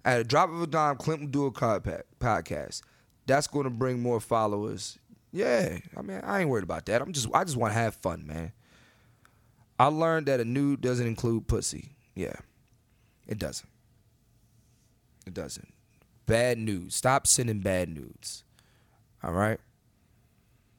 at 0.03 0.19
a 0.19 0.23
drop 0.23 0.49
of 0.49 0.61
a 0.61 0.67
dime, 0.67 0.97
Clint 0.97 1.21
will 1.21 1.27
do 1.27 1.45
a 1.45 1.51
podcast. 1.51 2.81
That's 3.25 3.47
going 3.47 3.63
to 3.63 3.71
bring 3.71 3.99
more 3.99 4.19
followers. 4.19 4.99
Yeah, 5.31 5.79
I 5.97 6.01
mean, 6.01 6.21
I 6.23 6.41
ain't 6.41 6.49
worried 6.49 6.63
about 6.63 6.85
that. 6.85 7.01
I'm 7.01 7.11
just, 7.11 7.27
I 7.33 7.43
just 7.43 7.57
want 7.57 7.73
to 7.73 7.79
have 7.79 7.95
fun, 7.95 8.25
man. 8.25 8.53
I 9.77 9.87
learned 9.87 10.27
that 10.27 10.39
a 10.39 10.45
nude 10.45 10.79
doesn't 10.79 11.05
include 11.05 11.47
pussy. 11.47 11.95
Yeah, 12.13 12.35
it 13.27 13.37
doesn't. 13.37 13.69
It 15.25 15.33
doesn't. 15.33 15.73
Bad 16.25 16.57
news. 16.57 16.95
Stop 16.95 17.27
sending 17.27 17.59
bad 17.59 17.89
nudes. 17.89 18.43
All 19.23 19.31
right? 19.31 19.59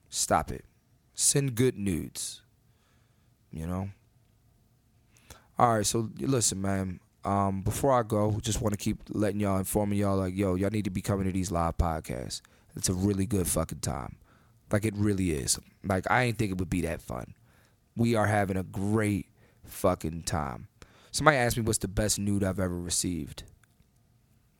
Stop 0.09 0.51
it. 0.51 0.65
Send 1.15 1.55
good 1.55 1.77
nudes. 1.77 2.43
You 3.51 3.67
know? 3.67 3.89
All 5.59 5.75
right, 5.75 5.87
so 5.87 6.11
listen, 6.19 6.61
man. 6.61 7.01
Um, 7.25 7.63
before 7.63 7.93
I 7.93 8.03
go, 8.03 8.39
just 8.41 8.61
want 8.61 8.73
to 8.73 8.79
keep 8.79 8.99
letting 9.09 9.41
y'all 9.41 9.59
informing 9.59 9.99
y'all 9.99 10.17
like, 10.17 10.37
yo, 10.37 10.55
y'all 10.55 10.71
need 10.71 10.85
to 10.85 10.91
be 10.91 11.01
coming 11.01 11.27
to 11.27 11.33
these 11.33 11.51
live 11.51 11.77
podcasts. 11.77 12.41
It's 12.77 12.89
a 12.89 12.95
really 12.95 13.27
good 13.27 13.49
fucking 13.49 13.81
time. 13.81 14.17
Like 14.71 14.85
it 14.85 14.95
really 14.97 15.31
is. 15.31 15.59
Like 15.83 16.09
I 16.11 16.25
ain't 16.25 16.39
think 16.39 16.53
it 16.53 16.59
would 16.59 16.71
be 16.71 16.83
that 16.83 17.01
fun. 17.01 17.35
We 17.97 18.15
are 18.15 18.27
having 18.27 18.57
a 18.57 18.63
great 18.63 19.27
fucking 19.65 20.23
time. 20.25 20.69
Somebody 21.17 21.39
asked 21.39 21.57
me 21.57 21.63
what's 21.63 21.79
the 21.79 21.89
best 21.89 22.19
nude 22.19 22.45
I've 22.45 22.61
ever 22.61 22.79
received. 22.79 23.45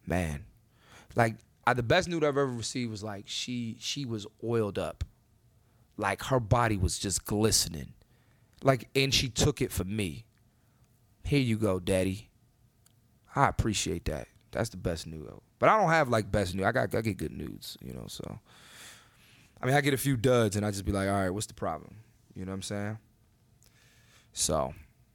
Man, 0.07 0.47
like 1.15 1.37
I, 1.67 1.75
the 1.75 1.83
best 1.83 2.09
nude 2.09 2.25
I've 2.25 2.39
ever 2.39 2.47
received 2.47 2.91
was 2.91 3.05
like 3.05 3.25
she 3.27 3.77
she 3.79 4.07
was 4.07 4.27
oiled 4.43 4.79
up, 4.79 5.05
like 5.99 6.23
her 6.25 6.41
body 6.41 6.79
was 6.79 6.99
just 6.99 7.27
glistening, 7.27 7.93
like 8.63 8.89
and 8.97 9.13
she 9.13 9.29
took 9.29 9.61
it 9.61 9.71
for 9.71 9.85
me. 9.85 10.25
Here 11.25 11.41
you 11.41 11.59
go, 11.59 11.79
daddy. 11.79 12.31
I 13.35 13.49
appreciate 13.49 14.07
that. 14.07 14.27
That's 14.51 14.71
the 14.71 14.79
best 14.79 15.07
nude. 15.07 15.29
But 15.59 15.69
I 15.69 15.79
don't 15.79 15.91
have 15.91 16.09
like 16.09 16.33
best 16.33 16.55
nude. 16.55 16.65
I 16.65 16.73
got 16.73 16.95
I 16.95 17.03
get 17.03 17.19
good 17.19 17.33
nudes, 17.33 17.77
you 17.85 17.93
know. 17.93 18.07
So 18.07 18.39
I 19.61 19.67
mean, 19.67 19.75
I 19.75 19.83
get 19.83 19.93
a 19.93 19.99
few 19.99 20.17
duds, 20.17 20.57
and 20.57 20.65
I 20.65 20.71
just 20.71 20.87
be 20.87 20.93
like, 20.93 21.07
all 21.07 21.17
right, 21.17 21.29
what's 21.29 21.49
the 21.49 21.53
problem? 21.53 21.97
You 22.35 22.47
know 22.47 22.53
what 22.53 22.57
I'm 22.57 22.63
saying? 22.63 22.99
So, 24.33 24.73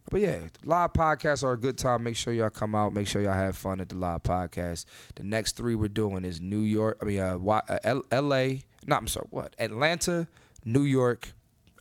but 0.09 0.21
yeah, 0.21 0.39
live 0.65 0.93
podcasts 0.93 1.43
are 1.43 1.53
a 1.53 1.57
good 1.57 1.77
time. 1.77 2.03
Make 2.03 2.15
sure 2.15 2.33
y'all 2.33 2.49
come 2.49 2.75
out. 2.75 2.93
Make 2.93 3.07
sure 3.07 3.21
y'all 3.21 3.33
have 3.33 3.55
fun 3.55 3.79
at 3.79 3.89
the 3.89 3.95
live 3.95 4.23
podcast. 4.23 4.85
The 5.15 5.23
next 5.23 5.55
three 5.55 5.75
we're 5.75 5.87
doing 5.89 6.25
is 6.25 6.41
New 6.41 6.61
York. 6.61 6.97
I 7.01 7.05
mean, 7.05 7.19
uh, 7.19 7.37
Y- 7.37 7.61
uh, 7.69 7.79
L- 7.83 8.05
L.A. 8.11 8.63
No, 8.87 8.95
I'm 8.97 9.07
sorry. 9.07 9.27
What? 9.29 9.55
Atlanta, 9.59 10.27
New 10.65 10.83
York, 10.83 11.29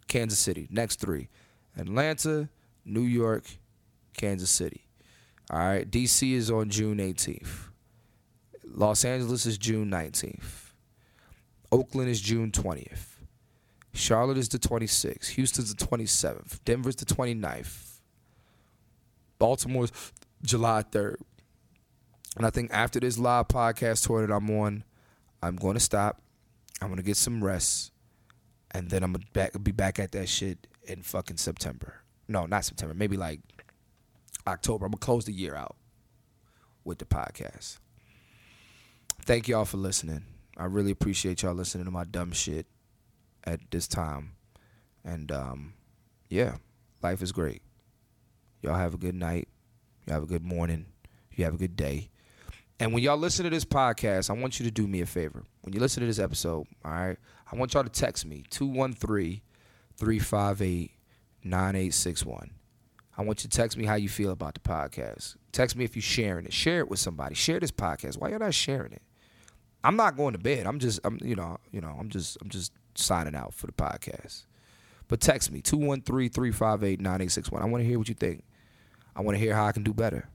Kansas 0.06 0.38
City. 0.38 0.68
Next 0.70 1.00
three: 1.00 1.28
Atlanta, 1.76 2.48
New 2.85 3.02
York, 3.02 3.44
Kansas 4.16 4.50
City. 4.50 4.85
All 5.50 5.59
right. 5.59 5.90
DC 5.90 6.33
is 6.35 6.50
on 6.50 6.70
June 6.70 6.98
18th. 6.98 7.68
Los 8.64 9.04
Angeles 9.04 9.46
is 9.46 9.59
June 9.59 9.90
19th. 9.90 10.70
Oakland 11.72 12.09
is 12.09 12.20
June 12.20 12.50
20th. 12.52 13.06
Charlotte 13.92 14.38
is 14.38 14.48
the 14.48 14.59
26th. 14.59 15.30
Houston's 15.30 15.74
the 15.74 15.85
27th. 15.85 16.61
Denver's 16.64 16.94
the 16.96 17.04
29th. 17.04 17.89
Baltimore's 19.40 19.90
July 20.42 20.85
3rd. 20.85 21.16
And 22.37 22.46
I 22.46 22.50
think 22.50 22.70
after 22.72 23.00
this 23.00 23.18
live 23.18 23.48
podcast 23.48 24.07
tour 24.07 24.24
that 24.24 24.33
I'm 24.33 24.48
on, 24.50 24.85
I'm 25.42 25.57
going 25.57 25.74
to 25.74 25.81
stop. 25.81 26.22
I'm 26.81 26.88
going 26.88 26.98
to 26.98 27.03
get 27.03 27.16
some 27.16 27.42
rest. 27.42 27.90
And 28.70 28.88
then 28.88 29.03
I'm 29.03 29.12
going 29.12 29.50
to 29.50 29.59
be 29.59 29.72
back 29.72 29.98
at 29.98 30.12
that 30.12 30.29
shit 30.29 30.68
in 30.85 31.03
fucking 31.03 31.38
September. 31.38 32.03
No, 32.29 32.46
not 32.46 32.64
September. 32.64 32.94
Maybe 32.94 33.16
like 33.16 33.40
October. 34.46 34.87
I'm 34.87 34.92
going 34.92 35.00
to 35.00 35.05
close 35.05 35.24
the 35.24 35.33
year 35.33 35.57
out 35.57 35.74
with 36.85 36.98
the 36.98 37.05
podcast. 37.05 37.79
Thank 39.22 39.48
y'all 39.48 39.64
for 39.64 39.79
listening. 39.79 40.22
I 40.57 40.66
really 40.66 40.92
appreciate 40.92 41.42
y'all 41.42 41.55
listening 41.55 41.87
to 41.87 41.90
my 41.90 42.05
dumb 42.05 42.33
shit 42.33 42.66
at 43.44 43.61
this 43.70 43.88
time. 43.88 44.33
And 45.05 45.33
um, 45.33 45.72
yeah, 46.29 46.57
life 47.03 47.22
is 47.22 47.33
great. 47.33 47.62
Y'all 48.62 48.75
have 48.75 48.94
a 48.94 48.99
good 48.99 49.14
night. 49.14 49.49
You 50.07 50.12
have 50.12 50.23
a 50.23 50.27
good 50.27 50.44
morning. 50.44 50.87
You 51.35 51.44
have 51.44 51.55
a 51.55 51.59
good 51.59 51.77
day. 51.77 52.11
And 52.79 52.92
when 52.92 53.03
y'all 53.03 53.16
listen 53.16 53.44
to 53.44 53.51
this 53.51 53.64
podcast, 53.64 54.31
I 54.31 54.33
want 54.33 54.59
you 54.59 54.64
to 54.64 54.70
do 54.70 54.87
me 54.87 55.01
a 55.01 55.07
favor. 55.07 55.44
When 55.62 55.75
you 55.75 55.81
listen 55.81 56.01
to 56.01 56.07
this 56.07 56.18
episode, 56.18 56.66
all 56.85 56.92
right, 56.92 57.16
I 57.51 57.57
want 57.57 57.75
y'all 57.75 57.85
to 57.85 57.90
text 57.90 58.25
me 58.25 58.44
213 58.51 59.40
358 59.96 60.90
9861. 61.42 62.51
I 63.16 63.23
want 63.23 63.44
you 63.44 63.51
to 63.51 63.57
text 63.57 63.77
me 63.77 63.85
how 63.85 63.96
you 63.96 64.09
feel 64.09 64.31
about 64.31 64.55
the 64.55 64.61
podcast. 64.61 65.37
Text 65.53 65.77
me 65.77 65.85
if 65.85 65.94
you're 65.94 66.03
sharing 66.03 66.46
it. 66.46 66.55
Share 66.55 66.79
it 66.79 66.88
with 66.88 66.99
somebody. 66.99 67.35
Share 67.35 67.61
this 67.61 67.70
podcast. 67.70 68.18
Why 68.18 68.31
y'all 68.31 68.38
not 68.38 68.55
sharing 68.55 68.92
it? 68.92 69.03
I'm 69.85 69.96
not 69.96 70.16
going 70.16 70.33
to 70.33 70.38
bed. 70.38 70.66
I'm 70.66 70.79
just 70.79 71.01
I'm 71.05 71.18
you 71.23 71.37
know, 71.37 71.59
you 71.70 71.81
know, 71.81 71.94
I'm 71.99 72.09
just 72.09 72.38
I'm 72.40 72.49
just 72.49 72.73
signing 72.94 73.35
out 73.35 73.53
for 73.53 73.66
the 73.66 73.73
podcast. 73.73 74.44
But 75.09 75.20
text 75.20 75.51
me 75.51 75.61
213-358-9861. 75.61 77.61
I 77.61 77.64
want 77.66 77.83
to 77.83 77.88
hear 77.88 77.99
what 77.99 78.09
you 78.09 78.14
think. 78.14 78.44
I 79.14 79.23
want 79.23 79.37
to 79.37 79.42
hear 79.42 79.55
how 79.55 79.66
I 79.66 79.73
can 79.73 79.83
do 79.83 79.92
better. 79.92 80.29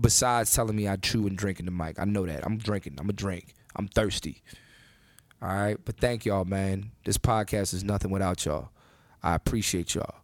Besides 0.00 0.54
telling 0.54 0.76
me 0.76 0.88
I 0.88 0.96
chew 0.96 1.26
and 1.26 1.36
drink 1.36 1.60
in 1.60 1.66
the 1.66 1.72
mic. 1.72 1.98
I 1.98 2.04
know 2.04 2.24
that. 2.26 2.44
I'm 2.44 2.58
drinking. 2.58 2.96
I'm 2.98 3.10
a 3.10 3.12
drink. 3.12 3.54
I'm 3.76 3.88
thirsty. 3.88 4.42
All 5.40 5.48
right. 5.48 5.76
But 5.84 5.98
thank 5.98 6.24
y'all, 6.24 6.44
man. 6.44 6.92
This 7.04 7.18
podcast 7.18 7.74
is 7.74 7.84
nothing 7.84 8.10
without 8.10 8.44
y'all. 8.44 8.70
I 9.22 9.34
appreciate 9.34 9.94
y'all. 9.94 10.16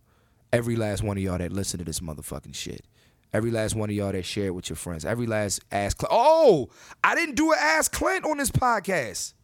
Every 0.53 0.77
last 0.77 1.03
one 1.03 1.19
of 1.19 1.23
y'all 1.23 1.39
that 1.39 1.53
listen 1.53 1.79
to 1.79 1.85
this 1.85 2.01
motherfucking 2.01 2.55
shit. 2.55 2.87
Every 3.33 3.51
last 3.51 3.75
one 3.75 3.91
of 3.91 3.95
y'all 3.95 4.13
that 4.13 4.25
share 4.25 4.47
it 4.47 4.55
with 4.55 4.71
your 4.71 4.77
friends. 4.77 5.05
Every 5.05 5.27
last 5.27 5.61
ass 5.71 5.93
Clint. 5.93 6.13
Oh, 6.13 6.71
I 7.05 7.15
didn't 7.15 7.35
do 7.35 7.53
an 7.53 7.59
Ask 7.61 7.93
Clint 7.93 8.25
on 8.25 8.39
this 8.39 8.51
podcast. 8.51 9.35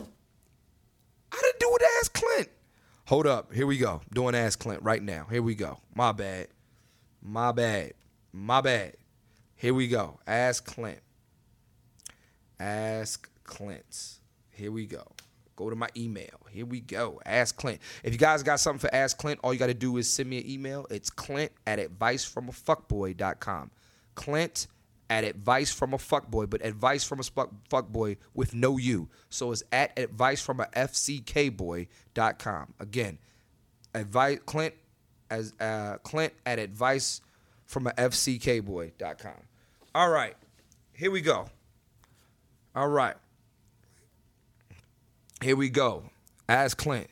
I 0.00 1.40
didn't 1.40 1.60
do 1.60 1.70
an 1.70 1.86
Ask 2.00 2.12
Clint. 2.12 2.48
Hold 3.06 3.28
up. 3.28 3.52
Here 3.52 3.66
we 3.66 3.78
go. 3.78 4.00
Doing 4.12 4.34
Ask 4.34 4.58
Clint 4.58 4.82
right 4.82 5.02
now. 5.02 5.26
Here 5.30 5.42
we 5.42 5.54
go. 5.54 5.78
My 5.94 6.10
bad. 6.10 6.48
My 7.22 7.52
bad. 7.52 7.92
My 8.32 8.60
bad. 8.60 8.96
Here 9.56 9.74
we 9.74 9.88
go. 9.88 10.20
Ask 10.26 10.64
Clint. 10.64 11.00
Ask 12.58 13.28
Clint. 13.44 14.14
Here 14.50 14.72
we 14.72 14.86
go. 14.86 15.04
Go 15.56 15.68
to 15.68 15.76
my 15.76 15.88
email. 15.96 16.40
Here 16.50 16.64
we 16.64 16.80
go. 16.80 17.20
Ask 17.26 17.56
Clint. 17.56 17.80
If 18.02 18.14
you 18.14 18.18
guys 18.18 18.42
got 18.42 18.60
something 18.60 18.80
for 18.80 18.94
Ask 18.94 19.18
Clint, 19.18 19.40
all 19.42 19.52
you 19.52 19.58
got 19.58 19.66
to 19.66 19.74
do 19.74 19.98
is 19.98 20.10
send 20.10 20.30
me 20.30 20.38
an 20.38 20.48
email. 20.48 20.86
It's 20.90 21.10
clint 21.10 21.52
at 21.66 21.78
advicefromafuckboy.com. 21.78 23.70
Clint 24.14 24.66
at 25.10 25.24
advicefromafuckboy, 25.24 26.48
but 26.48 26.64
advice 26.64 27.04
from 27.04 27.18
a 27.18 27.22
fuckboy 27.22 28.16
with 28.32 28.54
no 28.54 28.78
U. 28.78 29.10
So 29.28 29.52
it's 29.52 29.62
at 29.72 29.94
advicefromafckboy.com. 29.96 32.74
Again, 32.78 33.18
advice 33.94 34.38
Clint 34.46 34.74
as 35.30 35.54
uh, 35.60 35.96
Clint 36.02 36.32
at 36.44 36.58
advice 36.58 37.20
from 37.66 37.86
a 37.86 37.92
fckboy.com. 37.92 39.32
All 39.94 40.10
right. 40.10 40.36
Here 40.92 41.10
we 41.10 41.20
go. 41.20 41.46
All 42.74 42.88
right. 42.88 43.16
Here 45.42 45.56
we 45.56 45.70
go. 45.70 46.04
Ask 46.48 46.76
Clint. 46.76 47.08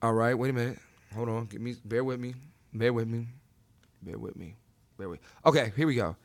All 0.00 0.14
right, 0.14 0.34
wait 0.34 0.50
a 0.50 0.52
minute. 0.52 0.78
Hold 1.14 1.28
on. 1.28 1.44
Give 1.46 1.60
me 1.60 1.76
bear 1.84 2.02
with 2.02 2.18
me. 2.18 2.34
Bear 2.72 2.92
with 2.92 3.06
me. 3.06 3.28
Bear 4.02 4.18
with 4.18 4.36
me. 4.36 4.56
Bear 4.98 5.08
with 5.08 5.20
Okay, 5.46 5.72
here 5.76 5.86
we 5.86 5.94
go. 5.94 6.16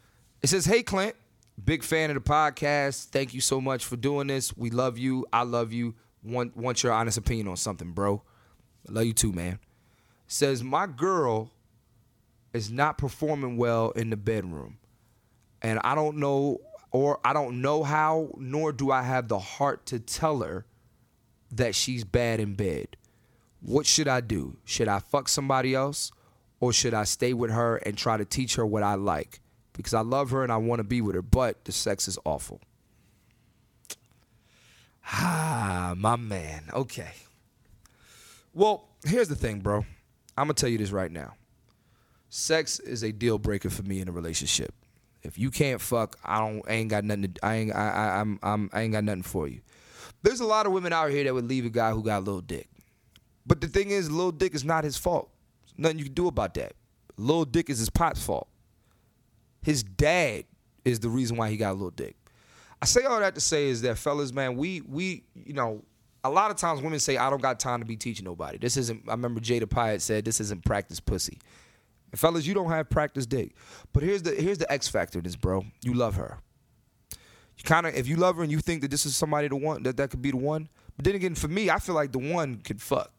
It 0.42 0.48
says, 0.48 0.66
Hey 0.66 0.82
Clint, 0.82 1.16
big 1.64 1.84
fan 1.84 2.10
of 2.10 2.16
the 2.16 2.22
podcast. 2.22 3.10
Thank 3.10 3.34
you 3.34 3.42
so 3.42 3.60
much 3.62 3.86
for 3.86 3.98
doing 3.98 4.28
this. 4.28 4.56
We 4.56 4.70
love 4.70 4.98
you. 4.98 5.26
I 5.32 5.44
love 5.44 5.74
you. 5.74 5.96
Want 6.24 6.58
want 6.58 6.82
your 6.84 6.94
honest 6.94 7.18
opinion 7.18 7.48
on 7.48 7.58
something, 7.58 7.92
bro. 7.92 8.24
I 8.88 8.94
love 8.94 9.06
you 9.06 9.14
too, 9.14 9.32
man. 9.32 9.60
Says 10.28 10.64
my 10.64 10.88
girl 10.88 11.52
is 12.54 12.72
not 12.72 12.98
performing 12.98 13.58
well 13.58 13.92
in 13.92 14.10
the 14.10 14.18
bedroom. 14.18 14.78
And 15.62 15.80
I 15.84 15.96
don't 15.96 16.18
know 16.18 16.60
or 16.92 17.20
I 17.24 17.34
don't 17.34 17.62
know 17.62 17.84
how, 17.84 18.32
nor 18.38 18.72
do 18.72 18.92
I 18.92 19.04
have 19.04 19.28
the 19.28 19.40
heart 19.40 19.86
to 19.88 20.00
tell 20.00 20.40
her 20.40 20.66
that 21.52 21.76
she's 21.76 22.04
bad 22.04 22.40
in 22.40 22.56
bed. 22.56 22.98
What 23.62 23.86
should 23.86 24.08
I 24.08 24.22
do? 24.22 24.58
Should 24.66 24.88
I 24.88 25.00
fuck 25.00 25.28
somebody 25.28 25.76
else? 25.76 26.12
Or 26.60 26.74
should 26.74 26.94
I 26.94 27.04
stay 27.04 27.34
with 27.34 27.52
her 27.52 27.78
and 27.78 27.98
try 27.98 28.18
to 28.18 28.26
teach 28.26 28.56
her 28.56 28.66
what 28.66 28.84
I 28.84 28.96
like? 28.96 29.42
Because 29.74 29.94
I 29.94 30.02
love 30.02 30.32
her 30.32 30.44
and 30.44 30.52
I 30.52 30.58
want 30.58 30.80
to 30.80 30.84
be 30.84 31.02
with 31.02 31.16
her, 31.16 31.22
but 31.22 31.66
the 31.66 31.72
sex 31.72 32.08
is 32.08 32.18
awful. 32.26 32.62
Ah, 35.10 35.94
my 35.96 36.18
man. 36.18 36.64
Okay. 36.74 37.14
Well, 38.54 38.90
here's 39.06 39.30
the 39.30 39.38
thing, 39.38 39.62
bro. 39.62 39.86
I'm 40.38 40.48
to 40.48 40.54
tell 40.54 40.70
you 40.70 40.78
this 40.78 40.92
right 40.92 41.12
now. 41.12 41.34
Sex 42.30 42.80
is 42.80 43.04
a 43.04 43.12
deal 43.12 43.40
breaker 43.40 43.70
for 43.70 43.84
me 43.84 44.02
in 44.02 44.08
a 44.08 44.12
relationship. 44.12 44.74
If 45.24 45.38
you 45.38 45.50
can't 45.50 45.82
fuck, 45.82 46.18
I 46.24 46.40
don't. 46.40 46.62
I 46.70 46.74
ain't 46.74 46.90
got 46.90 47.04
nothing. 47.04 47.34
To, 47.34 47.46
I 47.46 47.56
ain't. 47.56 47.76
I, 47.76 47.90
I, 47.90 48.20
I'm. 48.22 48.40
I'm. 48.44 48.70
I 48.72 48.82
ain't 48.82 48.94
got 48.94 49.04
nothing 49.04 49.24
for 49.24 49.48
you. 49.48 49.62
There's 50.24 50.40
a 50.40 50.46
lot 50.46 50.66
of 50.66 50.72
women 50.72 50.94
out 50.94 51.10
here 51.10 51.24
that 51.24 51.34
would 51.34 51.48
leave 51.48 51.66
a 51.66 51.70
guy 51.70 51.92
who 51.92 52.04
got 52.04 52.20
a 52.20 52.26
little 52.26 52.42
dick. 52.42 52.68
But 53.46 53.62
the 53.62 53.68
thing 53.68 53.90
is, 53.92 54.12
little 54.12 54.32
dick 54.32 54.54
is 54.54 54.64
not 54.64 54.84
his 54.84 54.98
fault. 54.98 55.30
There's 55.66 55.80
nothing 55.80 56.00
you 56.00 56.06
can 56.06 56.14
do 56.14 56.28
about 56.28 56.54
that. 56.56 56.74
Little 57.18 57.46
dick 57.46 57.70
is 57.70 57.80
his 57.80 57.90
pot's 57.90 58.22
fault. 58.22 58.48
His 59.62 59.84
dad 59.84 60.46
is 60.86 61.00
the 61.00 61.10
reason 61.10 61.38
why 61.38 61.50
he 61.50 61.58
got 61.58 61.72
a 61.72 61.74
little 61.74 61.90
dick. 61.92 62.16
I 62.82 62.86
say 62.86 63.04
all 63.04 63.20
that 63.20 63.36
to 63.36 63.42
say 63.42 63.68
is 63.68 63.82
that 63.82 63.98
fellas, 63.98 64.32
man, 64.32 64.56
we 64.56 64.82
we 64.82 65.24
you 65.34 65.54
know, 65.54 65.84
a 66.24 66.30
lot 66.30 66.52
of 66.52 66.58
times 66.58 66.82
women 66.82 67.00
say 67.00 67.18
I 67.18 67.30
don't 67.30 67.42
got 67.42 67.60
time 67.60 67.80
to 67.80 67.86
be 67.86 67.96
teaching 67.96 68.26
nobody. 68.26 68.58
This 68.58 68.78
isn't. 68.78 69.04
I 69.08 69.12
remember 69.12 69.40
Jada 69.40 69.64
Pinkett 69.64 70.02
said 70.02 70.26
this 70.26 70.40
isn't 70.42 70.66
practice 70.66 71.00
pussy. 71.00 71.40
And 72.12 72.20
fellas, 72.20 72.46
you 72.46 72.54
don't 72.54 72.70
have 72.70 72.90
practice 72.90 73.26
dick. 73.26 73.56
But 73.94 74.04
here's 74.04 74.24
the 74.24 74.32
here's 74.32 74.58
the 74.58 74.72
X 74.72 74.88
factor 74.88 75.20
in 75.20 75.24
this, 75.24 75.36
bro. 75.36 75.66
You 75.82 75.94
love 75.94 76.16
her. 76.16 76.40
You 77.58 77.64
kind 77.64 77.88
of 77.88 77.96
if 77.96 78.08
you 78.08 78.18
love 78.18 78.38
her 78.38 78.44
and 78.44 78.52
you 78.52 78.60
think 78.60 78.82
that 78.82 78.92
this 78.92 79.06
is 79.06 79.16
somebody 79.16 79.48
the 79.48 79.56
one 79.56 79.84
that 79.84 79.98
that 79.98 80.10
could 80.10 80.22
be 80.22 80.32
the 80.32 80.38
one. 80.38 80.70
But 80.96 81.06
then 81.06 81.16
again, 81.16 81.36
for 81.36 81.48
me, 81.48 81.70
I 81.70 81.80
feel 81.80 81.96
like 81.96 82.12
the 82.12 82.20
one 82.20 82.58
could 82.58 82.82
fuck. 82.82 83.12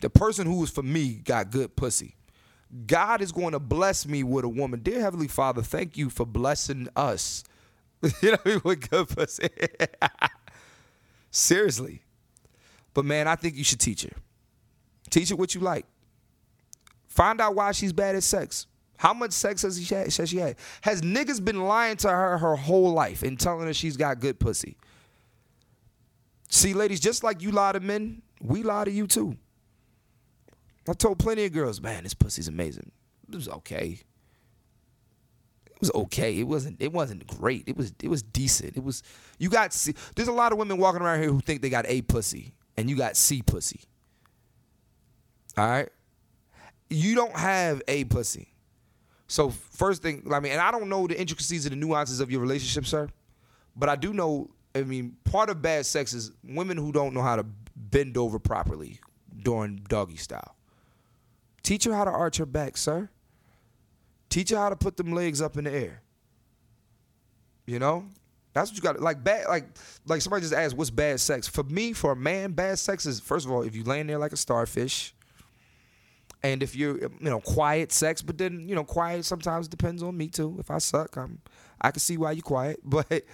The 0.00 0.10
person 0.10 0.46
who 0.46 0.60
was 0.60 0.70
for 0.70 0.82
me 0.82 1.14
got 1.14 1.50
good 1.50 1.76
pussy. 1.76 2.16
God 2.86 3.20
is 3.20 3.32
going 3.32 3.52
to 3.52 3.58
bless 3.58 4.06
me 4.06 4.22
with 4.22 4.44
a 4.44 4.48
woman. 4.48 4.80
Dear 4.80 5.00
Heavenly 5.00 5.28
Father, 5.28 5.60
thank 5.60 5.96
you 5.96 6.08
for 6.08 6.24
blessing 6.24 6.88
us. 6.94 7.42
you 8.22 8.32
know? 8.32 8.60
With 8.64 8.88
good 8.88 9.08
pussy. 9.08 9.48
Seriously. 11.30 12.02
But 12.94 13.04
man, 13.04 13.28
I 13.28 13.36
think 13.36 13.56
you 13.56 13.64
should 13.64 13.80
teach 13.80 14.02
her. 14.02 14.16
Teach 15.10 15.30
her 15.30 15.36
what 15.36 15.54
you 15.54 15.60
like. 15.60 15.86
Find 17.06 17.40
out 17.40 17.54
why 17.54 17.72
she's 17.72 17.92
bad 17.92 18.14
at 18.16 18.22
sex. 18.22 18.66
How 18.96 19.14
much 19.14 19.32
sex 19.32 19.62
has 19.62 19.82
she 19.82 19.94
had? 19.94 20.14
Has 20.14 20.28
she 20.28 20.36
had? 20.38 20.56
Has 20.82 21.00
niggas 21.00 21.42
been 21.44 21.62
lying 21.62 21.96
to 21.98 22.08
her 22.08 22.38
her 22.38 22.56
whole 22.56 22.92
life 22.92 23.22
and 23.22 23.38
telling 23.38 23.66
her 23.66 23.72
she's 23.72 23.96
got 23.96 24.20
good 24.20 24.38
pussy? 24.38 24.76
See, 26.48 26.74
ladies, 26.74 27.00
just 27.00 27.24
like 27.24 27.42
you 27.42 27.50
lie 27.50 27.72
to 27.72 27.80
men, 27.80 28.22
we 28.42 28.62
lie 28.62 28.84
to 28.84 28.90
you 28.90 29.06
too. 29.06 29.36
I 30.88 30.92
told 30.92 31.18
plenty 31.18 31.44
of 31.44 31.52
girls, 31.52 31.80
man, 31.80 32.02
this 32.02 32.14
pussy's 32.14 32.48
amazing. 32.48 32.90
It 33.28 33.34
was 33.34 33.48
okay. 33.48 34.00
It 35.80 35.88
was 35.88 35.92
okay. 35.94 36.38
It 36.38 36.42
wasn't. 36.42 36.76
It 36.78 36.92
wasn't 36.92 37.26
great. 37.26 37.64
It 37.66 37.74
was. 37.74 37.94
It 38.02 38.08
was 38.08 38.22
decent. 38.22 38.76
It 38.76 38.84
was. 38.84 39.02
You 39.38 39.48
got. 39.48 39.72
C, 39.72 39.94
there's 40.14 40.28
a 40.28 40.32
lot 40.32 40.52
of 40.52 40.58
women 40.58 40.76
walking 40.76 41.00
around 41.00 41.20
here 41.20 41.30
who 41.30 41.40
think 41.40 41.62
they 41.62 41.70
got 41.70 41.86
a 41.88 42.02
pussy, 42.02 42.52
and 42.76 42.90
you 42.90 42.96
got 42.96 43.16
C 43.16 43.40
pussy. 43.40 43.80
All 45.56 45.66
right. 45.66 45.88
You 46.90 47.14
don't 47.14 47.34
have 47.34 47.80
a 47.88 48.04
pussy. 48.04 48.52
So 49.26 49.48
first 49.48 50.02
thing, 50.02 50.26
I 50.30 50.40
mean, 50.40 50.52
and 50.52 50.60
I 50.60 50.70
don't 50.70 50.90
know 50.90 51.06
the 51.06 51.18
intricacies 51.18 51.64
and 51.64 51.72
the 51.72 51.76
nuances 51.76 52.20
of 52.20 52.30
your 52.30 52.40
relationship, 52.42 52.84
sir, 52.84 53.08
but 53.74 53.88
I 53.88 53.96
do 53.96 54.12
know. 54.12 54.50
I 54.74 54.82
mean, 54.82 55.16
part 55.24 55.48
of 55.48 55.62
bad 55.62 55.86
sex 55.86 56.12
is 56.12 56.30
women 56.44 56.76
who 56.76 56.92
don't 56.92 57.14
know 57.14 57.22
how 57.22 57.36
to 57.36 57.46
bend 57.74 58.18
over 58.18 58.38
properly 58.38 59.00
during 59.42 59.76
doggy 59.88 60.16
style. 60.16 60.56
Teach 61.62 61.84
her 61.84 61.94
how 61.94 62.04
to 62.04 62.10
arch 62.10 62.36
her 62.36 62.46
back, 62.46 62.76
sir. 62.76 63.08
Teach 64.30 64.50
her 64.50 64.56
how 64.56 64.70
to 64.70 64.76
put 64.76 64.96
them 64.96 65.12
legs 65.12 65.42
up 65.42 65.58
in 65.58 65.64
the 65.64 65.72
air. 65.72 66.02
You 67.66 67.78
know? 67.78 68.06
That's 68.52 68.70
what 68.70 68.76
you 68.76 68.82
got. 68.82 69.00
Like 69.00 69.22
bad, 69.22 69.46
like 69.48 69.64
like 70.06 70.20
somebody 70.22 70.42
just 70.42 70.54
asked, 70.54 70.76
"What's 70.76 70.90
bad 70.90 71.20
sex?" 71.20 71.46
For 71.46 71.62
me, 71.62 71.92
for 71.92 72.12
a 72.12 72.16
man, 72.16 72.52
bad 72.52 72.78
sex 72.78 73.06
is 73.06 73.20
first 73.20 73.46
of 73.46 73.52
all 73.52 73.62
if 73.62 73.76
you 73.76 73.84
laying 73.84 74.08
there 74.08 74.18
like 74.18 74.32
a 74.32 74.36
starfish, 74.36 75.14
and 76.42 76.62
if 76.62 76.74
you're 76.74 76.98
you 76.98 77.10
know 77.20 77.40
quiet 77.40 77.92
sex. 77.92 78.22
But 78.22 78.38
then 78.38 78.68
you 78.68 78.74
know 78.74 78.82
quiet 78.84 79.24
sometimes 79.24 79.68
depends 79.68 80.02
on 80.02 80.16
me 80.16 80.28
too. 80.28 80.56
If 80.58 80.70
I 80.70 80.78
suck, 80.78 81.16
I'm 81.16 81.40
I 81.80 81.92
can 81.92 82.00
see 82.00 82.16
why 82.16 82.32
you 82.32 82.42
quiet, 82.42 82.80
but 82.84 83.24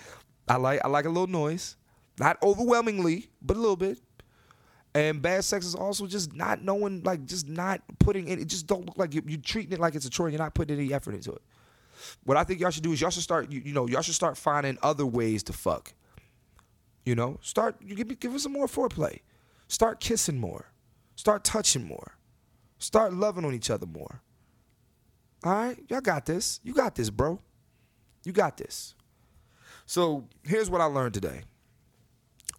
I 0.48 0.56
like 0.56 0.80
I 0.84 0.88
like 0.88 1.06
a 1.06 1.10
little 1.10 1.26
noise, 1.26 1.76
not 2.18 2.36
overwhelmingly, 2.42 3.30
but 3.40 3.56
a 3.56 3.60
little 3.60 3.76
bit. 3.76 3.98
And 4.96 5.20
bad 5.20 5.44
sex 5.44 5.66
is 5.66 5.74
also 5.74 6.06
just 6.06 6.34
not 6.34 6.62
knowing, 6.62 7.02
like, 7.02 7.26
just 7.26 7.46
not 7.46 7.82
putting 7.98 8.28
in. 8.28 8.40
It 8.40 8.46
just 8.46 8.66
don't 8.66 8.86
look 8.86 8.96
like 8.96 9.12
you, 9.12 9.22
you're 9.26 9.38
treating 9.38 9.72
it 9.72 9.78
like 9.78 9.94
it's 9.94 10.06
a 10.06 10.10
chore. 10.10 10.26
and 10.26 10.32
You're 10.32 10.42
not 10.42 10.54
putting 10.54 10.78
any 10.78 10.90
effort 10.94 11.14
into 11.14 11.32
it. 11.32 11.42
What 12.24 12.38
I 12.38 12.44
think 12.44 12.60
y'all 12.60 12.70
should 12.70 12.82
do 12.82 12.92
is 12.92 13.00
y'all 13.02 13.10
should 13.10 13.22
start. 13.22 13.52
You, 13.52 13.60
you 13.62 13.74
know, 13.74 13.86
y'all 13.86 14.00
should 14.00 14.14
start 14.14 14.38
finding 14.38 14.78
other 14.82 15.04
ways 15.04 15.42
to 15.44 15.52
fuck. 15.52 15.92
You 17.04 17.14
know, 17.14 17.38
start. 17.42 17.76
You 17.82 17.94
give 17.94 18.08
me, 18.08 18.14
give 18.14 18.34
us 18.34 18.44
some 18.44 18.54
more 18.54 18.68
foreplay. 18.68 19.18
Start 19.68 20.00
kissing 20.00 20.38
more. 20.38 20.72
Start 21.14 21.44
touching 21.44 21.84
more. 21.84 22.16
Start 22.78 23.12
loving 23.12 23.44
on 23.44 23.52
each 23.52 23.68
other 23.68 23.84
more. 23.84 24.22
All 25.44 25.52
right, 25.52 25.78
y'all 25.90 26.00
got 26.00 26.24
this. 26.24 26.58
You 26.62 26.72
got 26.72 26.94
this, 26.94 27.10
bro. 27.10 27.38
You 28.24 28.32
got 28.32 28.56
this. 28.56 28.94
So 29.84 30.26
here's 30.42 30.70
what 30.70 30.80
I 30.80 30.86
learned 30.86 31.12
today. 31.12 31.42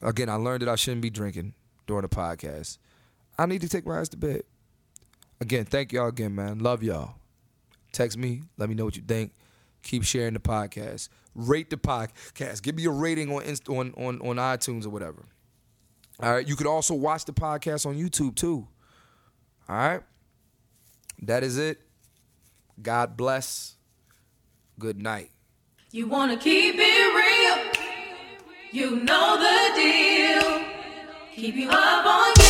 Again, 0.03 0.29
I 0.29 0.35
learned 0.35 0.61
that 0.61 0.69
I 0.69 0.75
shouldn't 0.75 1.01
be 1.01 1.09
drinking 1.09 1.55
during 1.87 2.03
the 2.03 2.09
podcast. 2.09 2.77
I 3.39 3.45
need 3.45 3.61
to 3.61 3.69
take 3.69 3.85
my 3.85 3.99
ass 3.99 4.09
to 4.09 4.17
bed. 4.17 4.43
Again, 5.39 5.65
thank 5.65 5.93
y'all 5.93 6.07
again, 6.07 6.35
man. 6.35 6.59
Love 6.59 6.83
y'all. 6.83 7.15
Text 7.91 8.17
me. 8.17 8.43
Let 8.57 8.69
me 8.69 8.75
know 8.75 8.85
what 8.85 8.95
you 8.95 9.03
think. 9.07 9.33
Keep 9.83 10.03
sharing 10.03 10.33
the 10.33 10.39
podcast. 10.39 11.09
Rate 11.35 11.69
the 11.69 11.77
podcast. 11.77 12.61
Give 12.61 12.75
me 12.75 12.85
a 12.85 12.89
rating 12.89 13.31
on 13.33 13.43
Inst- 13.43 13.69
on, 13.69 13.93
on 13.95 14.19
on 14.21 14.35
iTunes 14.37 14.85
or 14.85 14.89
whatever. 14.89 15.25
All 16.19 16.33
right. 16.33 16.47
You 16.47 16.55
could 16.55 16.67
also 16.67 16.95
watch 16.95 17.25
the 17.25 17.33
podcast 17.33 17.85
on 17.85 17.95
YouTube 17.95 18.35
too. 18.35 18.67
All 19.69 19.75
right. 19.75 20.01
That 21.21 21.43
is 21.43 21.57
it. 21.57 21.79
God 22.81 23.15
bless. 23.15 23.75
Good 24.79 25.01
night. 25.01 25.31
You 25.91 26.07
wanna 26.07 26.37
keep 26.37 26.75
it 26.77 27.15
real. 27.15 27.71
You 28.71 29.03
know 29.03 29.37
the 29.37 29.75
deal. 29.81 30.66
Keep 31.37 31.55
you 31.55 31.69
up 31.69 32.03
on 32.03 32.33
your 32.39 32.46